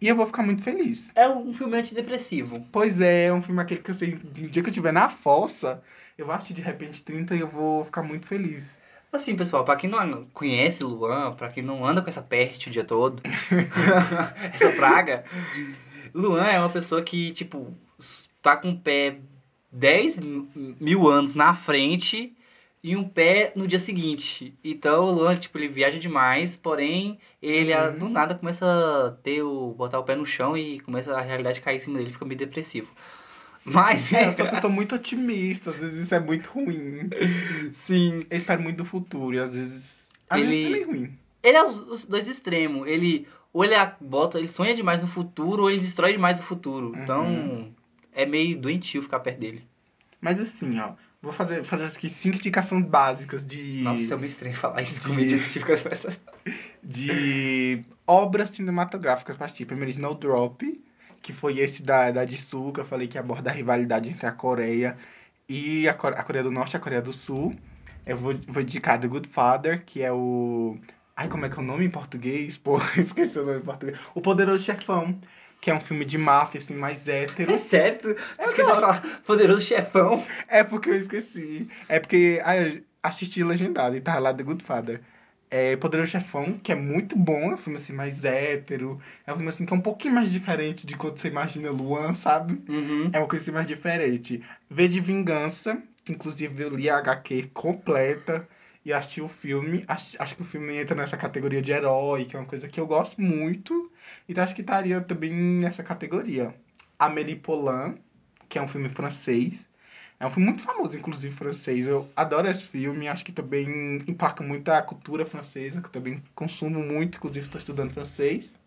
[0.00, 1.12] e eu vou ficar muito feliz.
[1.14, 2.66] É um filme antidepressivo.
[2.72, 5.08] Pois é, é um filme aquele que eu sei, no dia que eu estiver na
[5.08, 5.82] fossa,
[6.18, 8.83] eu vou assistir de repente 30 e eu vou ficar muito feliz.
[9.14, 12.72] Assim, pessoal, pra quem não conhece Luan, pra quem não anda com essa peste o
[12.72, 13.22] dia todo,
[14.52, 15.24] essa praga,
[16.12, 17.72] Luan é uma pessoa que, tipo,
[18.42, 19.18] tá com o pé
[19.70, 22.36] 10 mil anos na frente
[22.82, 24.52] e um pé no dia seguinte.
[24.64, 27.98] Então o Luan, tipo, ele viaja demais, porém, ele ah, Uhum.
[27.98, 29.72] do nada começa a ter o.
[29.78, 32.38] botar o pé no chão e começa a realidade cair em cima dele, fica meio
[32.38, 32.88] depressivo.
[33.64, 37.08] Mas É, eu sou uma pessoa muito otimista, às vezes isso é muito ruim.
[37.86, 38.24] sim.
[38.30, 40.10] Eu espero muito do futuro e às vezes.
[40.28, 41.18] Às Ele- vezes isso é meio ruim.
[41.42, 42.86] Ele é os, os dois extremos.
[42.88, 46.88] Ele ou ele bota, ele sonha demais no futuro, ou ele destrói demais o futuro.
[46.88, 47.02] Uhum.
[47.02, 47.72] Então,
[48.12, 49.64] é meio doentio ficar perto dele.
[50.20, 53.82] Mas assim, ó, vou fazer, fazer aqui cinco indicações básicas de.
[53.82, 55.40] Nossa, é muito estranho falar isso de- comigo
[55.92, 56.18] essas-
[56.82, 59.66] de obras cinematográficas pra assistir.
[59.66, 60.62] Primeiro, Snowdrop,
[61.24, 64.94] que foi esse da, da eu falei que aborda a rivalidade entre a Coreia
[65.48, 67.56] e a, a Coreia do Norte e a Coreia do Sul.
[68.04, 70.78] Eu vou, vou indicar The Good Father, que é o...
[71.16, 72.58] Ai, como é que é o nome em português?
[72.58, 73.98] Pô, esqueci o nome em português.
[74.14, 75.18] O Poderoso Chefão,
[75.62, 77.52] que é um filme de máfia, assim, mais hétero.
[77.52, 78.14] É certo?
[78.14, 80.22] Tu Eu esqueceu de falar poderoso chefão.
[80.46, 81.66] É porque eu esqueci.
[81.88, 85.00] É porque ai, eu assisti legendado e tava lá The Good Father.
[85.50, 89.00] É Poderoso Chefão, que é muito bom, é um filme assim mais hétero.
[89.26, 92.14] É um filme assim que é um pouquinho mais diferente de quando você imagina Luan,
[92.14, 92.60] sabe?
[92.68, 93.10] Uhum.
[93.12, 94.42] É uma coisa assim mais diferente.
[94.68, 98.48] V de Vingança, que inclusive eu li a HQ completa
[98.84, 99.84] e assisti o filme.
[99.88, 102.78] Acho, acho que o filme entra nessa categoria de herói, que é uma coisa que
[102.78, 103.90] eu gosto muito.
[104.28, 106.54] Então acho que estaria também nessa categoria.
[106.98, 107.96] Amélie Poulain,
[108.48, 109.68] que é um filme francês.
[110.18, 111.86] É um filme muito famoso, inclusive, francês.
[111.86, 116.22] Eu adoro esse filme, acho que também emplaca muito a cultura francesa, que eu também
[116.34, 118.58] consumo muito, inclusive estou estudando francês.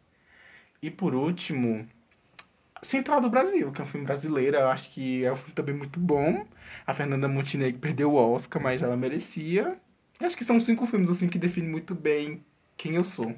[0.81, 1.87] E por último,
[2.81, 5.75] Central do Brasil, que é um filme brasileiro, eu acho que é um filme também
[5.75, 6.45] muito bom.
[6.85, 9.79] A Fernanda Montenegro perdeu o Oscar, mas ela merecia.
[10.19, 12.43] Eu acho que são cinco filmes assim que definem muito bem
[12.75, 13.33] quem eu sou.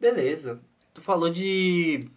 [0.00, 0.60] Beleza.
[0.94, 2.08] Tu falou de.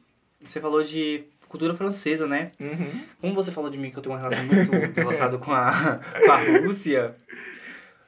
[0.41, 2.51] Você falou de cultura francesa, né?
[2.59, 3.03] Uhum.
[3.21, 6.31] Como você falou de mim que eu tenho uma relação muito relacionada com a, com
[6.31, 7.15] a Rússia,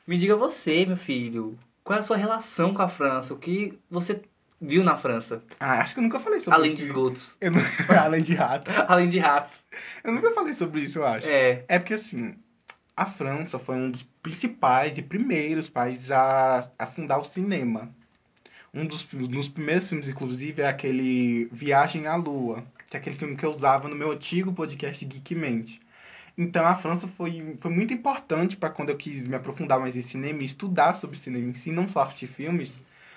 [0.08, 3.36] me diga você, meu filho, qual é a sua relação com a França?
[3.36, 4.20] O que você
[4.60, 5.44] viu na França?
[5.60, 6.82] Ah, acho que eu nunca falei sobre Além isso.
[6.82, 7.38] de esgotos.
[7.40, 7.62] Não...
[8.04, 8.74] Além de ratos.
[8.90, 9.64] Além de ratos.
[10.04, 11.28] Eu nunca falei sobre isso, eu acho.
[11.28, 11.64] É.
[11.68, 12.34] É porque assim,
[12.98, 17.90] a França foi um dos principais e primeiros países a, a fundar o cinema.
[18.74, 23.16] Um dos, fi- dos primeiros filmes, inclusive, é aquele Viagem à Lua, que é aquele
[23.16, 25.82] filme que eu usava no meu antigo podcast Geekmente.
[26.38, 30.02] Então a França foi, foi muito importante para quando eu quis me aprofundar mais em
[30.02, 32.74] cinema e estudar sobre cinema em si, não só assistir filmes.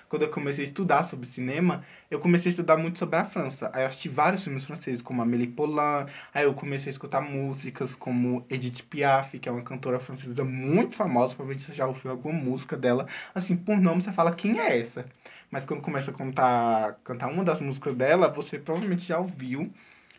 [0.08, 3.70] Quando eu comecei a estudar sobre cinema, eu comecei a estudar muito sobre a França.
[3.74, 7.94] Aí eu assisti vários filmes franceses, como Amélie Poulain, Aí eu comecei a escutar músicas
[7.94, 12.38] como Edith Piaf, que é uma cantora francesa muito famosa, provavelmente você já ouviu alguma
[12.38, 13.06] música dela.
[13.34, 15.04] Assim, por nome você fala quem é essa.
[15.50, 19.72] Mas quando começa a cantar, cantar uma das músicas dela, você provavelmente já ouviu.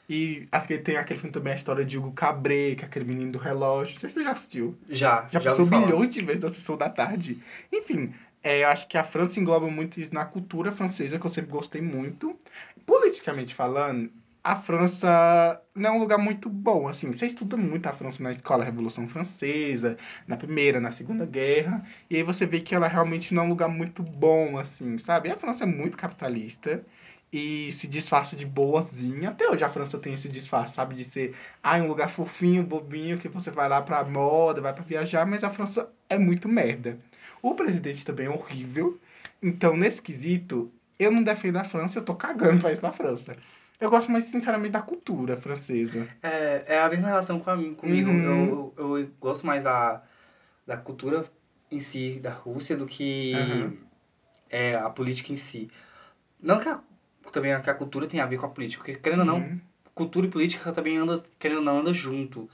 [0.10, 3.32] E que tem aquele filme também, a história de Hugo Cabret, que é aquele menino
[3.32, 3.94] do relógio.
[3.94, 4.76] Não sei se você já assistiu.
[4.90, 5.28] Já.
[5.30, 7.38] Já, já passou milhões de vezes na sessão da tarde.
[7.72, 8.12] Enfim,
[8.44, 11.52] é, eu acho que a França engloba muito isso na cultura francesa, que eu sempre
[11.52, 12.40] gostei muito.
[12.86, 14.12] Politicamente falando,
[14.44, 17.12] a França não é um lugar muito bom, assim.
[17.12, 19.98] Você estuda muito a França na escola Revolução Francesa,
[20.28, 23.50] na Primeira, na Segunda Guerra, e aí você vê que ela realmente não é um
[23.50, 25.30] lugar muito bom, assim, sabe?
[25.30, 26.86] A França é muito capitalista
[27.32, 29.30] e se disfarça de boazinha.
[29.30, 30.96] Até hoje a França tem esse disfarce, sabe?
[30.96, 34.84] De ser, ah, um lugar fofinho, bobinho, que você vai lá pra moda, vai pra
[34.84, 36.98] viajar, mas a França é muito merda.
[37.42, 39.00] O presidente também é horrível.
[39.42, 43.36] Então, nesse quesito, eu não defendo a França, eu tô cagando pra ir pra França.
[43.80, 46.06] Eu gosto mais, sinceramente, da cultura francesa.
[46.22, 48.10] É, é a mesma relação com a comigo.
[48.10, 48.22] Uhum.
[48.22, 50.04] Eu, eu gosto mais da,
[50.68, 51.26] da cultura
[51.72, 53.78] em si, da Rússia, do que Uhum.
[54.50, 55.70] é, a política em si.
[56.42, 56.82] Não que a,
[57.32, 59.62] também que a cultura tem a ver com a política, porque querendo ou não, Uhum.
[59.96, 62.50] cultura e política também anda, querendo ou não, anda junto.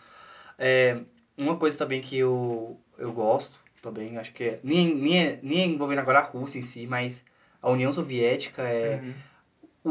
[0.60, 1.02] É,
[1.36, 5.60] uma coisa também que eu, eu gosto também, acho que é, nem, nem, é, nem
[5.62, 7.24] é envolvendo agora a Rússia em si, mas
[7.62, 9.14] a União Soviética é Uhum.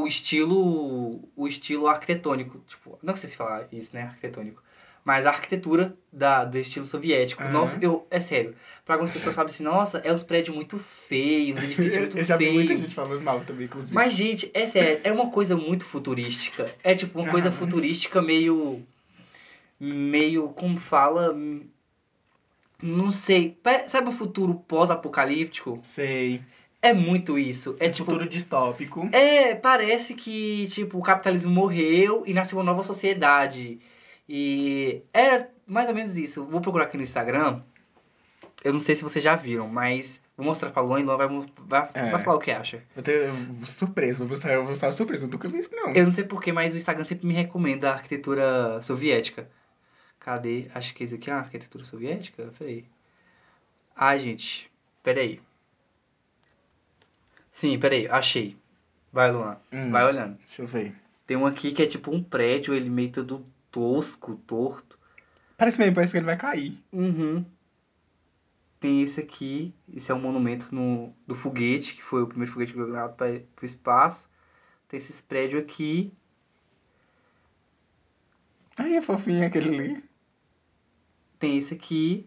[0.02, 4.62] o estilo o estilo arquitetônico, tipo, não sei se falar isso, né, arquitetônico,
[5.04, 7.42] mas a arquitetura da, do estilo soviético.
[7.42, 7.52] Aham.
[7.52, 8.54] Nossa, eu, é sério,
[8.85, 12.24] pra algumas pessoas sabem assim, nossa, é os prédios muito feios, os edifícios muito eu
[12.24, 12.80] já vi muita feios.
[12.80, 13.94] gente falando mal também, inclusive.
[13.94, 16.74] Mas, gente, é sério, é uma coisa muito futurística.
[16.83, 17.57] É tipo uma coisa Aham.
[17.57, 18.83] futurística meio.
[19.78, 20.48] meio.
[20.48, 21.37] como fala?
[22.82, 23.58] Não sei.
[23.87, 25.78] Sabe o futuro pós-apocalíptico?
[25.82, 26.42] Sei.
[26.82, 27.76] É muito isso.
[27.80, 28.10] É É tipo.
[28.10, 29.08] futuro distópico.
[29.12, 33.78] É, parece que, tipo, o capitalismo morreu e nasceu uma nova sociedade.
[34.28, 36.44] E é mais ou menos isso.
[36.44, 37.60] Vou procurar aqui no Instagram.
[38.62, 41.28] Eu não sei se vocês já viram, mas vou mostrar pra Luan e Luan vai,
[41.66, 42.10] vai, É.
[42.10, 42.82] vai falar o que acha.
[42.96, 43.30] Eu ter
[43.62, 45.92] surpresa, eu vou estar, eu vou estar surpresa, eu nunca vi isso não.
[45.92, 49.48] Eu não sei porquê, mas o Instagram sempre me recomenda a arquitetura soviética.
[50.24, 50.70] Cadê?
[50.74, 52.50] Acho que esse aqui é a arquitetura soviética?
[52.58, 52.87] Peraí.
[53.94, 54.70] Ai, gente.
[55.02, 55.38] Peraí.
[57.52, 58.08] Sim, peraí.
[58.08, 58.56] Achei.
[59.12, 59.58] Vai, Luan.
[59.70, 60.38] Hum, Vai olhando.
[60.38, 60.96] Deixa eu ver.
[61.26, 64.98] Tem um aqui que é tipo um prédio, ele meio todo tosco, torto.
[65.58, 66.82] Parece mesmo, parece que ele vai cair.
[66.90, 67.44] Uhum.
[68.80, 69.74] Tem esse aqui.
[69.94, 73.14] Esse é um monumento no, do foguete, que foi o primeiro foguete que foi lançado
[73.14, 74.26] para o espaço.
[74.88, 76.10] Tem esses prédios aqui.
[78.74, 80.13] Ai, é fofinho aquele ali.
[81.44, 82.26] Tem esse aqui.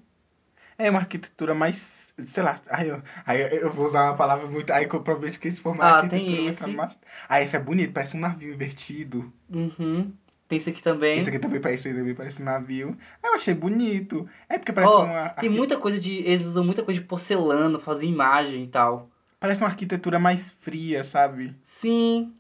[0.77, 4.71] É uma arquitetura mais, sei lá, aí eu, aí eu vou usar uma palavra muito,
[4.71, 6.67] aí que eu provavelmente que esse formato Ah, tem esse.
[6.67, 6.99] Mais...
[7.27, 9.33] Ah, esse é bonito, parece um navio invertido.
[9.49, 10.13] Uhum.
[10.47, 11.17] Tem esse aqui também.
[11.17, 12.95] Esse aqui também parece, também parece um navio.
[13.23, 14.29] Ah, eu achei bonito.
[14.47, 16.17] É porque parece Ó, uma Tem muita coisa de.
[16.19, 19.09] Eles usam muita coisa de porcelana pra fazer imagem e tal.
[19.39, 21.55] parece uma arquitetura mais fria, sabe?
[21.63, 22.35] Sim.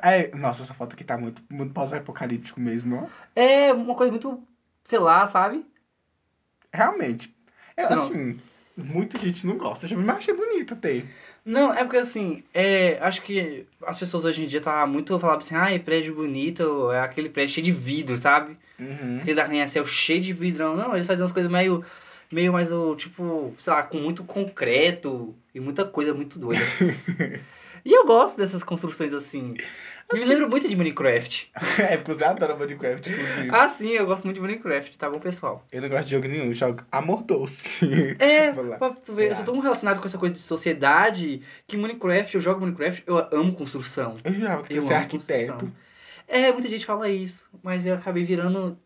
[0.00, 3.10] É, nossa, essa foto aqui tá muito, muito pós-apocalíptico mesmo.
[3.34, 4.40] É uma coisa muito.
[4.84, 5.66] Sei lá, sabe?
[6.76, 7.34] Realmente.
[7.76, 8.02] Não.
[8.02, 8.38] assim,
[8.76, 11.02] muita gente não gosta, mas eu achei bonito até.
[11.44, 15.40] Não, é porque assim, é, acho que as pessoas hoje em dia tá muito falando
[15.40, 18.56] assim, ai, prédio bonito, é aquele prédio cheio de vidro, sabe?
[18.78, 19.18] Uhum.
[19.20, 20.76] Aqueles arranha-céu cheio de vidrão.
[20.76, 21.84] Não, eles fazem umas coisas meio,
[22.30, 26.62] meio mais, o tipo, sei lá, com muito concreto e muita coisa muito doida.
[27.84, 29.54] e eu gosto dessas construções assim.
[30.12, 31.50] Me lembro muito de Minecraft.
[31.82, 33.50] é, porque você adora Minecraft, inclusive.
[33.50, 35.64] Ah, sim, eu gosto muito de Minecraft, tá bom, pessoal?
[35.72, 37.68] Eu não gosto de jogo nenhum, eu jogo Amor Doce.
[38.18, 42.36] É, pra tu ver, eu sou tão relacionado com essa coisa de sociedade que Minecraft,
[42.36, 44.14] eu jogo Minecraft, eu amo construção.
[44.22, 45.52] Eu jurava que Eu você é arquiteto.
[45.52, 45.86] construção.
[46.28, 48.76] É, muita gente fala isso, mas eu acabei virando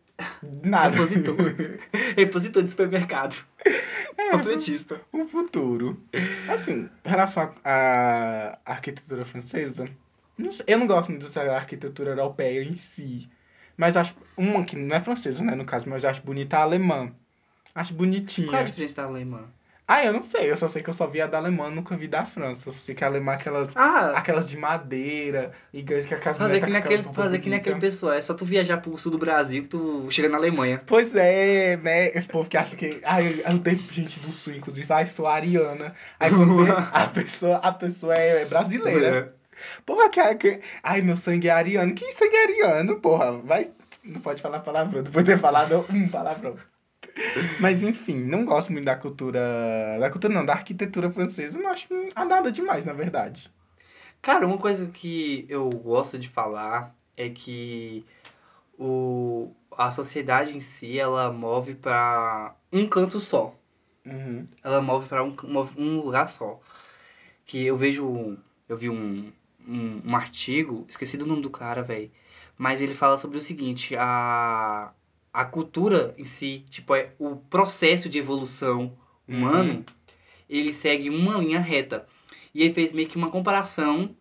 [0.63, 0.89] Nada.
[0.89, 1.35] Repositor.
[2.17, 3.35] repositor de supermercado.
[4.31, 5.01] Portretista.
[5.11, 6.01] o futuro.
[6.47, 9.89] Assim, em relação à arquitetura francesa,
[10.37, 13.29] não sei, eu não gosto muito dessa arquitetura europeia em si.
[13.77, 17.11] Mas acho uma que não é francesa, né, no caso, mas acho bonita a alemã.
[17.73, 18.47] Acho bonitinha.
[18.47, 19.45] Qual é a diferença da alemã?
[19.93, 21.97] Ah, eu não sei, eu só sei que eu só vi a da alemã, nunca
[21.97, 22.69] vi da França.
[22.69, 26.37] Eu só sei que a alemã é aquelas, Ah, aquelas de madeira, igreja que aquelas
[26.37, 27.93] fazer mulheres que tá naquele, fazer que naquele bonitas.
[27.95, 28.13] pessoal.
[28.13, 30.81] É só tu viajar pro sul do Brasil que tu chega na Alemanha.
[30.85, 32.07] Pois é, né?
[32.15, 33.01] Esse povo que acha que.
[33.03, 35.93] Ai, eu tenho gente do sul, inclusive, ai, sou ariana.
[36.17, 39.35] Aí quando a pessoa, a pessoa é brasileira.
[39.85, 40.61] Porra, que, que.
[40.81, 41.93] Ai, meu sangue é ariano.
[41.93, 43.33] Que sangue é ariano, porra?
[43.41, 43.69] Vai.
[44.03, 46.55] Não pode falar palavrão, depois de ter falado um palavrão.
[47.59, 49.39] Mas enfim, não gosto muito da cultura.
[49.99, 51.59] Da cultura não, da arquitetura francesa.
[51.59, 53.51] Não acho a nada demais, na verdade.
[54.21, 58.05] Cara, uma coisa que eu gosto de falar é que
[58.77, 63.55] o, a sociedade em si, ela move pra um canto só.
[64.05, 64.47] Uhum.
[64.63, 65.35] Ela move pra um,
[65.77, 66.59] um lugar só.
[67.45, 68.37] Que eu vejo,
[68.69, 69.31] eu vi um,
[69.67, 72.11] um, um artigo, esqueci do nome do cara, velho.
[72.57, 74.91] Mas ele fala sobre o seguinte, a,
[75.33, 79.85] a cultura em si, tipo, é o processo de evolução humano,
[80.49, 82.05] ele segue uma linha reta.
[82.53, 84.15] E ele fez meio que uma comparação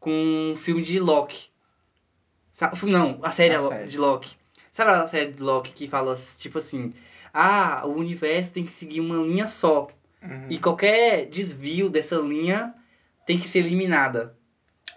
[0.00, 1.48] com o filme de Loki.
[2.52, 3.88] Sabe, não, a série, A série.
[3.88, 4.36] de Loki.
[4.72, 6.94] Sabe a série de Loki que fala, tipo assim,
[7.32, 9.88] ah, o universo tem que seguir uma linha só.
[10.22, 10.46] Uhum.
[10.48, 12.74] E qualquer desvio dessa linha
[13.26, 14.36] tem que ser eliminada.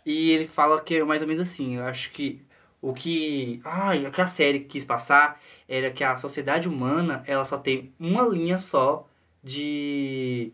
[0.06, 1.76] E ele fala que é mais ou menos assim.
[1.76, 2.42] Eu acho que
[2.82, 7.46] o que, ai, o que a série quis passar era que a sociedade humana ela
[7.46, 9.08] só tem uma linha só
[9.44, 10.52] de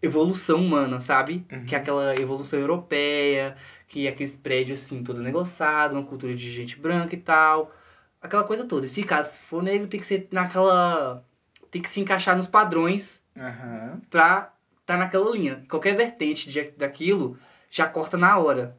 [0.00, 1.44] evolução humana, sabe?
[1.50, 1.64] Uhum.
[1.64, 3.56] Que é aquela evolução europeia,
[3.88, 7.74] que é aqueles prédios assim, todo negociado, uma cultura de gente branca e tal.
[8.20, 8.86] Aquela coisa toda.
[8.86, 11.24] E se caso for negro, tem que ser naquela.
[11.70, 14.00] Tem que se encaixar nos padrões Aham.
[14.10, 14.52] pra
[14.84, 15.64] tá naquela linha.
[15.68, 17.38] Qualquer vertente de, daquilo
[17.70, 18.76] já corta na hora.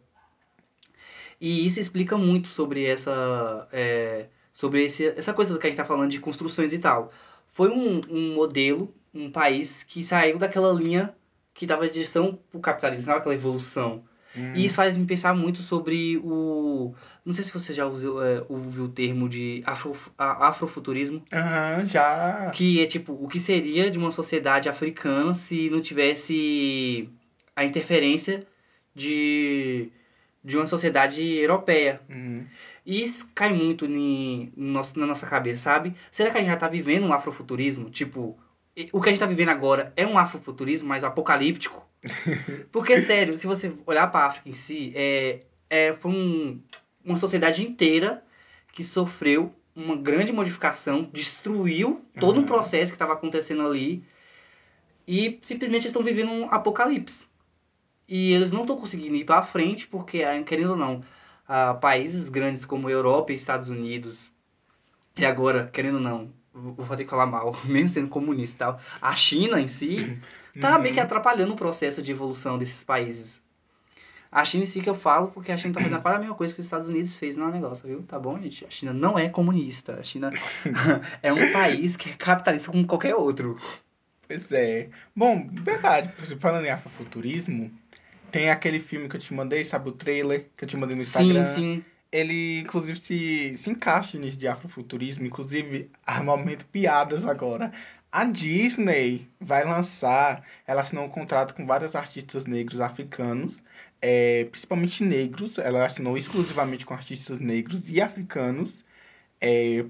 [1.43, 5.83] E isso explica muito sobre essa é, sobre esse, essa coisa que a gente tá
[5.83, 7.11] falando de construções e tal.
[7.51, 11.13] Foi um, um modelo, um país que saiu daquela linha
[11.53, 13.17] que dava direção pro capitalismo, sabe?
[13.17, 14.05] aquela evolução.
[14.33, 14.53] Uhum.
[14.55, 16.95] E isso faz me pensar muito sobre o.
[17.25, 21.25] Não sei se você já usou, é, ouviu o termo de afro, afrofuturismo.
[21.33, 22.51] Aham, já.
[22.51, 27.09] Que é tipo, o que seria de uma sociedade africana se não tivesse
[27.53, 28.47] a interferência
[28.95, 29.91] de,
[30.43, 32.01] de uma sociedade europeia.
[32.09, 32.45] Uhum.
[32.85, 35.95] E isso cai muito ni- no nosso, na nossa cabeça, sabe?
[36.11, 37.89] Será que a gente já tá vivendo um afrofuturismo?
[37.89, 38.37] Tipo,
[38.91, 41.87] o que a gente tá vivendo agora é um afrofuturismo, mas apocalíptico?
[42.71, 46.59] Porque, sério, se você olhar pra África em si, é, é, foi um,
[47.05, 48.23] uma sociedade inteira
[48.73, 52.47] que sofreu uma grande modificação, destruiu todo um Aham.
[52.47, 54.03] processo que estava acontecendo ali
[55.07, 57.27] e simplesmente estão vivendo um apocalipse.
[58.07, 61.03] E eles não estão conseguindo ir para frente porque, ah, querendo ou não,
[61.47, 64.31] ah, países grandes como Europa e Estados Unidos,
[65.17, 68.79] e agora, querendo ou não, vou ter que falar mal, mesmo sendo comunista e tal,
[69.01, 70.17] a China em si,
[70.59, 70.81] tá Uhum.
[70.83, 73.41] meio que atrapalhando o processo de evolução desses países.
[74.31, 76.35] A China em si que eu falo, porque a China tá fazendo quase a mesma
[76.35, 78.01] coisa que os Estados Unidos fez no negócio, viu?
[78.03, 78.65] Tá bom, gente?
[78.65, 79.99] A China não é comunista.
[79.99, 80.31] A China
[81.21, 83.57] é um país que é capitalista como qualquer outro.
[84.27, 84.89] Pois é.
[85.15, 87.71] Bom, verdade, falando em afrofuturismo,
[88.33, 91.03] tem aquele filme que eu te mandei, sabe o trailer que eu te mandei no
[91.03, 91.45] Instagram?
[91.45, 91.85] Sim, sim.
[92.11, 97.71] Ele, inclusive, se, se encaixa nisso de afrofuturismo, inclusive, há momento piadas agora.
[98.11, 103.63] A Disney vai lançar, ela assinou um contrato com vários artistas negros africanos,
[104.01, 108.83] é, principalmente negros, ela assinou exclusivamente com artistas negros e africanos.
[109.39, 109.85] É,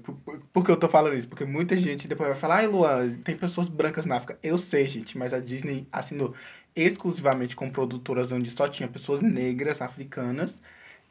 [0.52, 1.28] por que eu tô falando isso?
[1.28, 4.38] Porque muita gente depois vai falar, ai Luan, tem pessoas brancas na África.
[4.42, 6.34] Eu sei, gente, mas a Disney assinou
[6.76, 10.60] exclusivamente com produtoras onde só tinha pessoas negras, africanas,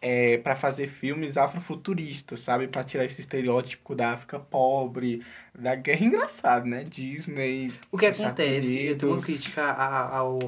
[0.01, 2.67] é, para fazer filmes afrofuturistas, sabe?
[2.67, 5.23] Para tirar esse estereótipo da África pobre,
[5.57, 6.83] da guerra engraçado, né?
[6.83, 7.71] Disney.
[7.89, 9.63] O que acontece, eu tenho uma crítica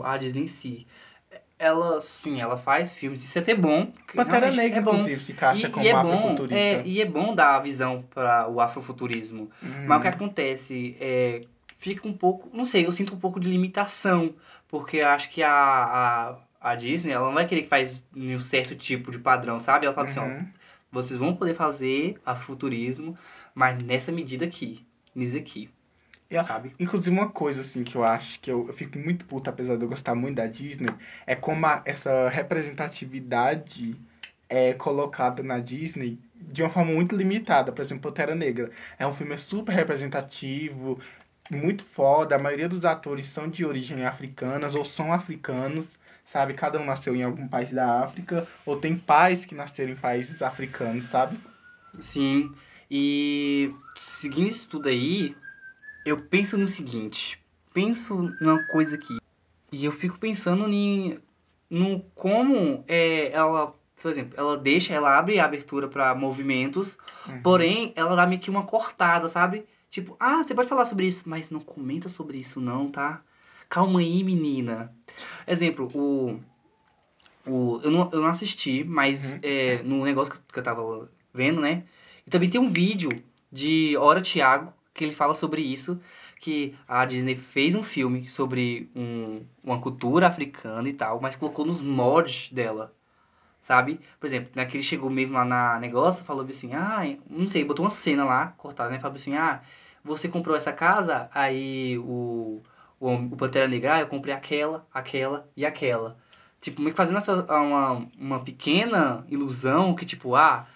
[0.03, 0.85] à, Disney em si.
[1.57, 3.89] Ela, sim, ela faz filmes, isso é até bom.
[4.13, 4.91] Pantera Negra, é bom.
[4.95, 6.55] inclusive, se encaixa E, como e é bom, afrofuturista.
[6.55, 9.49] é, e é bom dar a visão para o afrofuturismo.
[9.63, 9.85] Uhum.
[9.87, 11.41] Mas o que acontece é.
[11.85, 12.49] Fica um pouco.
[12.55, 14.33] Não sei, eu sinto um pouco de limitação.
[14.67, 16.37] Porque eu acho que a, a,
[16.71, 19.85] a Disney, ela não vai querer que faz um certo tipo de padrão, sabe?
[19.85, 20.45] Ela fala assim, ó, Uhum.
[20.91, 23.17] vocês vão poder fazer afrofuturismo,
[23.53, 24.85] mas nessa medida aqui.
[25.13, 25.69] Nisso aqui.
[26.29, 26.73] E a- Sabe?
[26.79, 29.83] Inclusive, uma coisa assim que eu acho que eu, eu fico muito puto, apesar de
[29.83, 30.89] eu gostar muito da Disney,
[31.27, 33.95] é como a- essa representatividade
[34.49, 37.71] é colocada na Disney de uma forma muito limitada.
[37.71, 38.71] Por exemplo, Pantera Negra.
[38.97, 40.99] É um filme super representativo.
[41.49, 42.35] Muito foda.
[42.35, 46.53] A maioria dos atores são de origem africanas ou são africanos, sabe?
[46.53, 50.41] Cada um nasceu em algum país da África ou tem pais que nasceram em países
[50.41, 51.39] africanos, sabe?
[51.99, 52.53] Sim.
[52.89, 55.35] E seguindo isso tudo aí,
[56.03, 57.39] eu penso no seguinte,
[57.73, 59.17] penso numa coisa aqui.
[59.71, 61.19] E eu fico pensando em
[61.69, 67.41] no como é, ela, por exemplo, ela deixa, ela abre a abertura para movimentos, Uhum.
[67.41, 69.65] porém ela dá meio que uma cortada, sabe?
[69.95, 73.21] Tipo, ah, você pode falar sobre isso, mas não comenta sobre isso não, tá?
[73.69, 74.93] Calma aí, menina.
[75.47, 76.37] Exemplo, o
[77.47, 79.39] o eu não, eu não assisti, mas Uhum.
[79.41, 81.85] é, no negócio que, eu tava vendo, né?
[82.27, 83.07] E também tem um vídeo
[83.49, 85.97] de Hora Thiago que ele fala sobre isso,
[86.41, 91.65] que a Disney fez um filme sobre um, uma cultura africana e tal, mas colocou
[91.65, 92.93] nos mods dela,
[93.61, 94.01] sabe?
[94.19, 97.91] Por exemplo, naquele chegou mesmo lá na negócio, falou assim, ah, não sei, botou uma
[97.91, 98.99] cena lá, cortada, né?
[98.99, 99.61] Falou assim, ah,
[100.05, 102.61] você comprou essa casa, aí o,
[102.99, 106.17] o, o Pantera Negra, ah, eu comprei aquela, aquela e aquela.
[106.61, 110.67] Tipo, meio que fazendo essa, uma, uma pequena ilusão que, tipo, ah,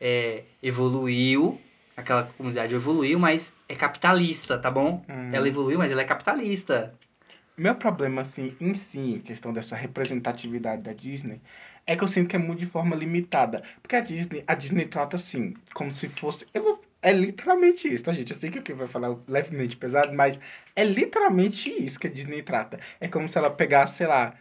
[0.00, 1.58] é, evoluiu,
[1.96, 5.02] aquela comunidade evoluiu, mas é capitalista, tá bom?
[5.08, 5.30] Hum.
[5.32, 6.94] Ela evoluiu, mas ela é capitalista.
[7.56, 11.40] Meu problema, assim, em si, em questão dessa representatividade da Disney,
[11.86, 13.62] é que eu sinto que é muito de forma limitada.
[13.80, 16.46] Porque a Disney, a Disney trata assim, como se fosse.
[16.52, 18.32] Eu vou, é literalmente isso, tá, gente?
[18.32, 20.40] Eu sei que o que vai falar levemente pesado, mas
[20.74, 22.80] é literalmente isso que a Disney trata.
[22.98, 24.34] É como se ela pegasse, sei lá,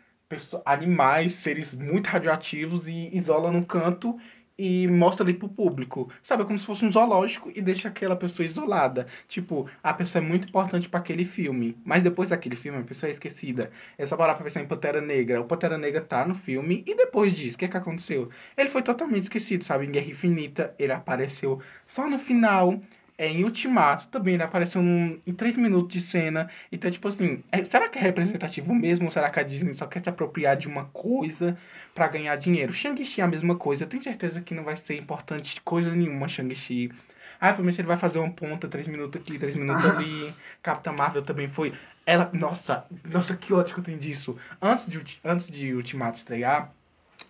[0.65, 4.17] animais, seres muito radioativos e isola num canto
[4.57, 6.09] e mostra ali pro público.
[6.21, 9.07] Sabe, é como se fosse um zoológico e deixa aquela pessoa isolada.
[9.27, 13.09] Tipo, a pessoa é muito importante para aquele filme, mas depois daquele filme a pessoa
[13.09, 13.71] é esquecida.
[13.97, 15.41] É só parar pra pensar em Pantera Negra.
[15.41, 18.29] O Pantera Negra tá no filme e depois disso, o que é que aconteceu?
[18.57, 19.85] Ele foi totalmente esquecido, sabe?
[19.85, 22.79] Em Guerra Infinita ele apareceu só no final.
[23.17, 26.49] É, em Ultimato também ele apareceu num- em 3 minutos de cena.
[26.71, 29.05] Então, tipo assim, é- será que é representativo mesmo?
[29.05, 31.57] Ou será que a Disney só quer se apropriar de uma coisa
[31.93, 32.73] pra ganhar dinheiro?
[32.73, 33.83] Shang-Chi é a mesma coisa.
[33.83, 36.91] Eu tenho certeza que não vai ser importante coisa nenhuma, Shang-Chi.
[37.39, 40.33] Ah, provavelmente ele vai fazer uma ponta, 3 minutos aqui, 3 minutos ali.
[40.63, 41.73] Capitã Marvel também foi.
[42.05, 42.29] Ela.
[42.33, 44.37] Nossa, nossa, que ódio que eu tenho disso.
[44.61, 46.71] Antes de, antes de Ultimato estrear,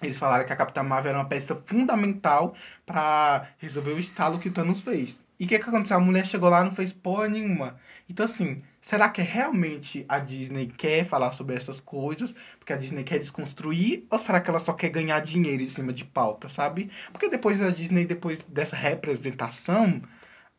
[0.02, 2.56] eles falaram que a Capitã Marvel era uma peça fundamental
[2.86, 5.18] pra resolver o estalo que o Thanos fez.
[5.40, 5.98] E o que, que aconteceu?
[5.98, 7.80] A mulher chegou lá não fez porra nenhuma.
[8.10, 12.34] Então, assim, será que realmente a Disney quer falar sobre essas coisas?
[12.60, 14.06] Porque a Disney quer desconstruir?
[14.10, 16.92] Ou será que ela só quer ganhar dinheiro em cima de pauta, sabe?
[17.12, 20.02] Porque depois da Disney, depois dessa representação,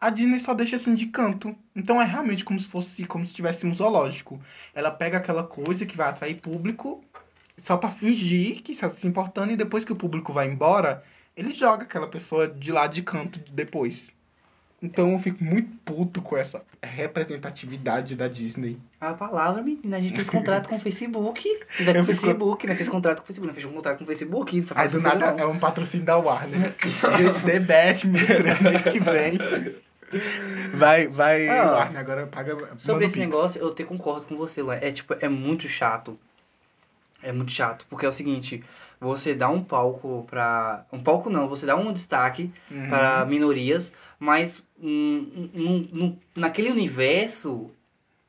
[0.01, 1.57] a Disney só deixa assim de canto.
[1.75, 4.41] Então é realmente como se fosse como se tivesse um zoológico.
[4.75, 7.03] Ela pega aquela coisa que vai atrair público
[7.63, 11.03] só pra fingir que está se importando e depois que o público vai embora,
[11.37, 14.14] ele joga aquela pessoa de lá de canto depois.
[14.85, 18.79] Então eu fico muito puto com essa representatividade da Disney.
[19.01, 21.43] A palavra, menina, a gente fez contrato com o Facebook.
[21.71, 22.75] Fizer com o Facebook, né?
[22.75, 24.67] Fez contrato com o Facebook, não fez um contrato com o Facebook.
[24.75, 25.53] Aí do nada é não.
[25.53, 26.75] um patrocínio da Warner.
[27.17, 29.39] Gente, The Bat, me estreia mês que vem.
[30.75, 32.55] Vai, vai, Ah, Warner, agora paga.
[32.77, 33.27] Sobre esse Pix.
[33.27, 34.77] negócio, eu te concordo com você, Luan.
[34.83, 36.19] É tipo, é muito chato.
[37.25, 38.63] É muito chato, porque é o seguinte,
[39.01, 40.85] você dá um palco pra.
[40.93, 42.89] Um palco não, você dá um destaque Uhum.
[42.91, 47.71] para minorias, mas hum, hum, hum, naquele universo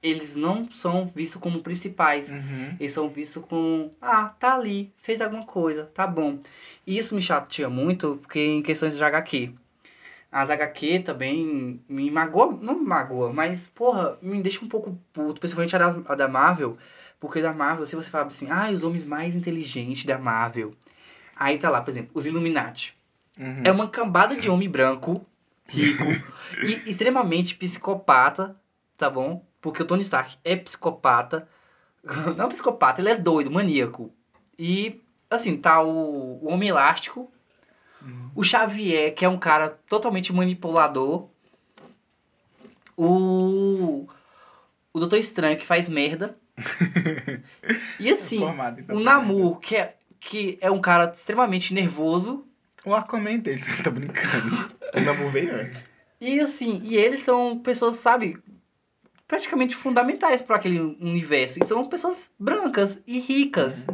[0.01, 2.29] eles não são vistos como principais.
[2.29, 2.75] Uhum.
[2.79, 6.39] Eles são vistos como, ah, tá ali, fez alguma coisa, tá bom.
[6.85, 9.51] E isso me chateia muito, porque em questões de HQ.
[10.31, 15.39] As HQ também me magoa, não me magoa, mas, porra, me deixa um pouco puto,
[15.39, 16.77] principalmente a da, a da Marvel,
[17.19, 20.73] porque da Marvel, se você fala assim, ah, os homens mais inteligentes da Marvel.
[21.35, 22.95] Aí tá lá, por exemplo, os Illuminati.
[23.37, 23.61] Uhum.
[23.63, 25.25] É uma cambada de homem branco,
[25.67, 26.03] rico
[26.63, 28.55] e extremamente psicopata,
[28.97, 29.45] tá bom?
[29.59, 31.47] Porque o Tony Stark é psicopata.
[32.37, 34.13] Não psicopata, ele é doido, maníaco.
[34.57, 37.31] E, assim, tá o, o Homem Elástico,
[38.05, 38.29] Uhum.
[38.35, 41.27] o Xavier, que é um cara totalmente manipulador.
[42.95, 44.07] O.
[44.93, 46.33] O Doutor Estranho, que faz merda.
[47.99, 48.99] E assim, Formado em o.
[48.99, 52.45] Namor, que é, que é um cara extremamente nervoso.
[52.85, 54.69] O Aquaman dele, tô brincando.
[54.93, 55.87] O Namor veio antes.
[56.19, 58.37] E assim, e eles são pessoas, sabe,
[59.27, 61.59] praticamente fundamentais para aquele universo.
[61.61, 63.85] E são pessoas brancas e ricas.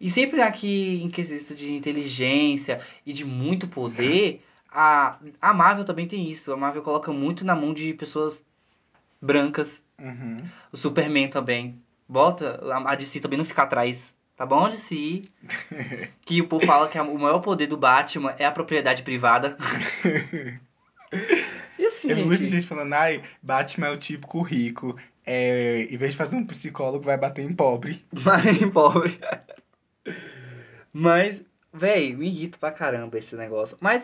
[0.00, 6.08] E sempre aqui em quesito de inteligência e de muito poder, a, a Marvel também
[6.08, 6.52] tem isso.
[6.52, 8.42] A Marvel coloca muito na mão de pessoas
[9.20, 9.82] brancas.
[9.98, 10.42] Uhum.
[10.72, 11.80] O Superman também.
[12.08, 14.14] Bota a DC também não fica atrás.
[14.36, 15.22] Tá bom, DC?
[16.24, 19.56] que o povo fala que o maior poder do Batman é a propriedade privada.
[21.78, 22.52] e assim, Tem muita gente.
[22.56, 24.96] gente falando, ai, Batman é o típico rico.
[25.26, 28.04] É, em vez de fazer um psicólogo, vai bater em pobre.
[28.24, 29.20] Mas pobre.
[30.92, 33.76] Mas, véi, me irrita pra caramba esse negócio.
[33.80, 34.02] Mas,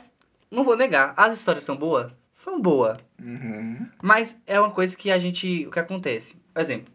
[0.50, 2.12] não vou negar, as histórias são boas?
[2.36, 2.98] São boas.
[3.18, 3.88] Uhum.
[4.02, 5.66] Mas é uma coisa que a gente.
[5.66, 6.36] O que acontece?
[6.52, 6.92] Por exemplo,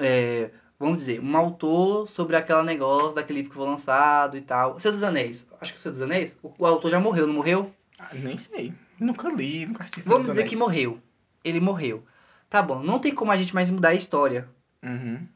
[0.00, 4.78] é, vamos dizer, um autor sobre aquele negócio daquele livro que foi lançado e tal.
[4.80, 5.46] Senhor dos Anéis.
[5.60, 7.72] Acho que o Senhor dos Anéis, o, o autor já morreu, não morreu?
[7.96, 8.72] Ah, nem sei.
[8.98, 10.08] Nunca li, nunca assisti.
[10.08, 10.98] Vamos dizer que morreu.
[11.44, 12.04] Ele morreu.
[12.50, 14.48] Tá bom, não tem como a gente mais mudar a história.
[14.82, 15.26] Uhum.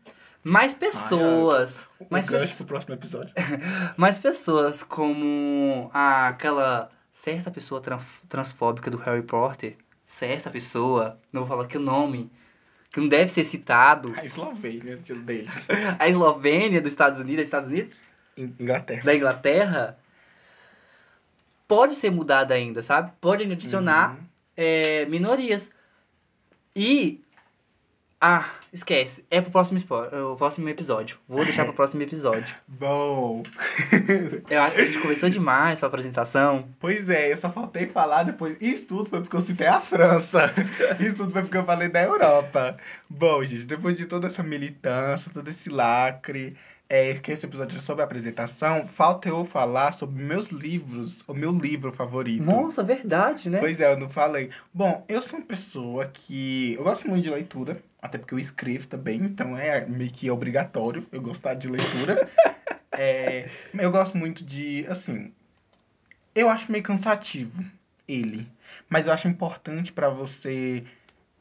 [0.43, 1.87] Mais pessoas.
[2.11, 3.33] Mais, pes- pro próximo episódio.
[3.97, 9.77] mais pessoas como a- aquela certa pessoa tran- transfóbica do Harry Potter.
[10.07, 12.31] Certa pessoa, não vou falar aqui o nome,
[12.91, 14.13] que não deve ser citado.
[14.17, 15.67] A Eslovênia deles.
[15.99, 17.97] A Eslovênia dos Estados Unidos, Estados Unidos?
[18.37, 19.03] In- Inglaterra.
[19.05, 19.99] Da Inglaterra.
[21.67, 23.13] Pode ser mudada ainda, sabe?
[23.21, 24.25] Pode adicionar Uhum.
[24.57, 25.71] é, minorias.
[26.77, 27.21] E.
[28.25, 29.25] Ah, esquece.
[29.29, 29.81] É pro próximo,
[30.12, 31.18] é o próximo episódio.
[31.29, 32.55] Vou deixar pro próximo episódio.
[32.68, 33.43] Bom.
[34.49, 36.68] Eu acho que a gente conversou demais pra apresentação.
[36.79, 38.57] Pois é, eu só faltei falar depois.
[38.61, 40.55] Isso tudo foi porque eu citei a França.
[41.01, 42.77] Isso tudo foi porque eu falei da Europa.
[43.11, 46.57] Bom, gente, depois de toda essa militância, todo esse lacre,
[46.89, 51.35] é, que esse episódio é sobre a apresentação, falta eu falar sobre meus livros, o
[51.35, 52.45] meu livro favorito.
[52.45, 53.59] Nossa, verdade, né?
[53.59, 54.51] Pois é, eu não falei.
[54.73, 56.75] Bom, eu sou uma pessoa que.
[56.75, 61.07] Eu gosto muito de leitura, até porque eu escrevo também, então é meio que obrigatório
[61.13, 62.29] eu gostar de leitura.
[62.95, 64.85] É, eu gosto muito de.
[64.87, 65.33] Assim.
[66.35, 67.65] Eu acho meio cansativo
[68.07, 68.47] ele.
[68.87, 70.85] Mas eu acho importante pra você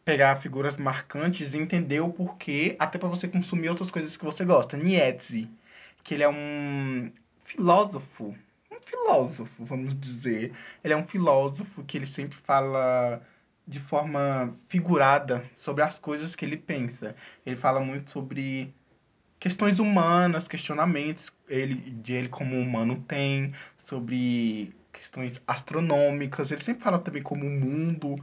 [0.05, 4.45] pegar figuras marcantes e entender o porquê, até pra você consumir outras coisas que você
[4.45, 4.77] gosta.
[4.77, 5.49] Nietzsche,
[6.05, 7.11] que ele é um
[7.43, 8.33] filósofo.
[8.71, 10.53] Um filósofo, vamos dizer.
[10.81, 13.21] Ele é um filósofo que ele sempre fala
[13.67, 17.15] de forma figurada sobre as coisas que ele pensa.
[17.45, 18.73] Ele fala muito sobre
[19.39, 26.51] questões humanas, questionamentos ele, de ele como humano tem, sobre questões astronômicas.
[26.51, 28.15] Ele sempre fala também como o mundo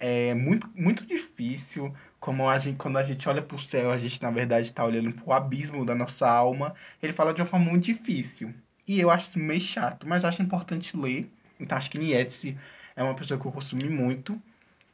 [0.00, 3.98] é muito, muito difícil, como a gente, quando a gente olha para o céu, a
[3.98, 6.74] gente na verdade está olhando para o abismo da nossa alma.
[7.02, 8.52] Ele fala de uma forma muito difícil.
[8.86, 11.30] E eu acho isso meio chato, mas acho importante ler.
[11.58, 12.56] Então acho que Nietzsche
[12.96, 14.40] é uma pessoa que eu consumi muito.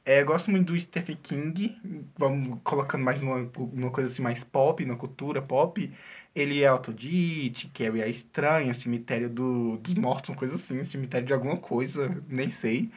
[0.05, 1.79] É, gosto muito do Stephen King,
[2.17, 5.93] vamos colocando mais numa, numa coisa assim mais pop, na cultura pop.
[6.35, 11.33] Ele é It, Carrie a Estranha, Cemitério do, dos Mortos, uma coisa assim, Cemitério de
[11.33, 12.91] alguma coisa, nem sei.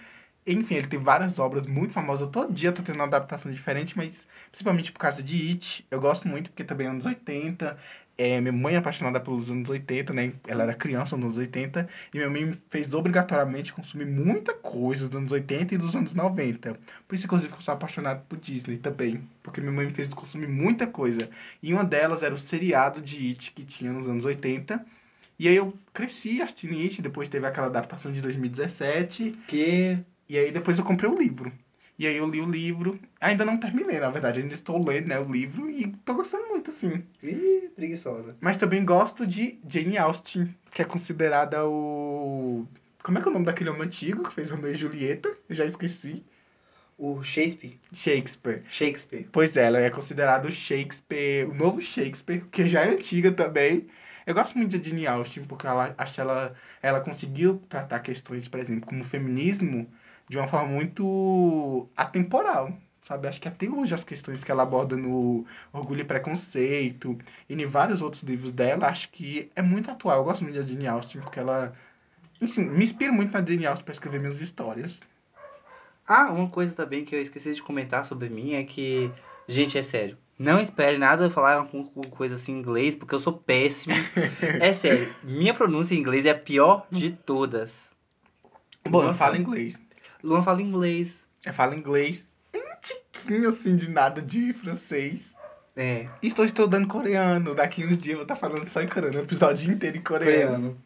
[0.45, 2.29] Enfim, ele tem várias obras muito famosas.
[2.29, 5.85] Todo dia tá tendo uma adaptação diferente, mas principalmente por causa de It.
[5.91, 7.77] Eu gosto muito porque também é anos 80.
[8.15, 10.33] É, minha mãe é apaixonada pelos anos 80, né?
[10.47, 11.87] Ela era criança nos anos 80.
[12.13, 16.13] E minha mãe me fez obrigatoriamente consumir muita coisa dos anos 80 e dos anos
[16.13, 16.79] 90.
[17.07, 19.27] Por isso, inclusive, que eu sou apaixonado por Disney também.
[19.41, 21.27] Porque minha mãe me fez consumir muita coisa.
[21.61, 24.85] E uma delas era o seriado de It que tinha nos anos 80.
[25.39, 29.31] E aí eu cresci assistindo It, depois teve aquela adaptação de 2017.
[29.47, 29.97] Que.
[30.29, 31.51] E aí depois eu comprei o livro.
[31.97, 32.99] E aí eu li o livro.
[33.21, 34.39] Ainda não terminei, na verdade.
[34.39, 37.03] Ainda estou lendo né, o livro e tô gostando muito, assim.
[37.21, 38.35] Ih, preguiçosa.
[38.41, 42.65] Mas também gosto de Jane Austen, que é considerada o.
[43.03, 45.31] Como é que é o nome daquele homem antigo que fez Romeu e Julieta?
[45.47, 46.23] Eu já esqueci.
[46.97, 47.79] O Shakespeare.
[47.91, 48.63] Shakespeare.
[48.69, 49.27] Shakespeare.
[49.31, 53.87] Pois é, ela é considerada o Shakespeare, o novo Shakespeare, que já é antiga também.
[54.25, 58.47] Eu gosto muito de Jane Austen, porque ela, acho que ela, ela conseguiu tratar questões,
[58.47, 59.91] por exemplo, como feminismo,
[60.29, 62.71] de uma forma muito atemporal.
[63.07, 63.27] Sabe?
[63.27, 67.17] Acho que até hoje as questões que ela aborda no Orgulho e Preconceito
[67.49, 70.19] e em vários outros livros dela, acho que é muito atual.
[70.19, 71.73] Eu gosto muito da Jane Austen, porque ela.
[72.41, 75.01] Enfim, me inspira muito na Jane Austen para escrever minhas histórias.
[76.07, 79.11] Ah, uma coisa também que eu esqueci de comentar sobre mim é que.
[79.47, 80.17] Gente, é sério.
[80.39, 83.95] Não espere nada eu falar alguma coisa assim em inglês, porque eu sou péssimo.
[84.61, 85.13] é sério.
[85.21, 87.93] Minha pronúncia em inglês é a pior de todas.
[88.89, 89.19] Bom, eu Nossa.
[89.19, 89.79] falo inglês.
[90.23, 91.27] Luan fala inglês.
[91.45, 95.35] Eu falo inglês um tiquinho assim de nada de francês.
[95.75, 97.55] É, estou estudando coreano.
[97.55, 100.31] Daqui uns dias eu vou estar falando só em coreano, o episódio inteiro em coreano.
[100.31, 100.83] coreano.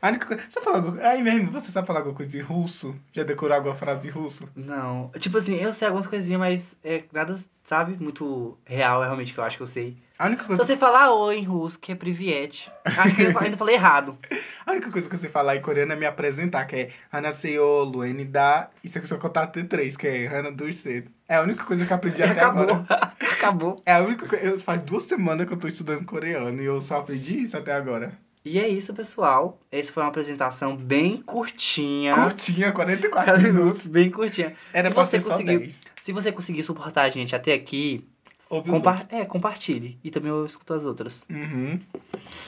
[0.00, 0.42] A única coisa.
[0.48, 1.08] Você fala.
[1.08, 2.94] Aí mesmo, você sabe falar alguma coisa em russo?
[3.12, 4.44] Já decorou alguma frase em russo?
[4.54, 5.10] Não.
[5.18, 9.40] Tipo assim, eu sei algumas coisinhas, mas é nada, sabe, muito real, é realmente que
[9.40, 9.96] eu acho que eu sei.
[10.18, 12.72] A única Se coisa, você falar oi em russo, que é priviete.
[12.84, 14.18] Acho que eu ainda falei errado.
[14.66, 18.68] a única coisa que você falar em coreano é me apresentar, que é Hanaseo, Luenida.
[18.82, 21.08] Isso é que eu sou contato T3, que é Hana Durset.
[21.28, 22.62] É a única coisa que eu aprendi até Acabou.
[22.62, 22.86] agora.
[23.32, 23.82] Acabou.
[23.86, 24.58] É a única coisa.
[24.58, 28.10] Faz duas semanas que eu tô estudando coreano e eu só aprendi isso até agora.
[28.48, 29.60] E é isso, pessoal.
[29.70, 32.12] Essa foi uma apresentação bem curtinha.
[32.14, 33.62] Curtinha, 44 Cada minutos.
[33.84, 34.54] minuto, bem curtinha.
[34.72, 35.84] Era Se pra você ser só conseguiu- 10.
[36.02, 38.02] Se você conseguir suportar a gente até aqui,
[38.48, 39.98] compa é, compartilhe.
[40.02, 41.26] E também eu escuto as outras.
[41.28, 41.78] Uhum.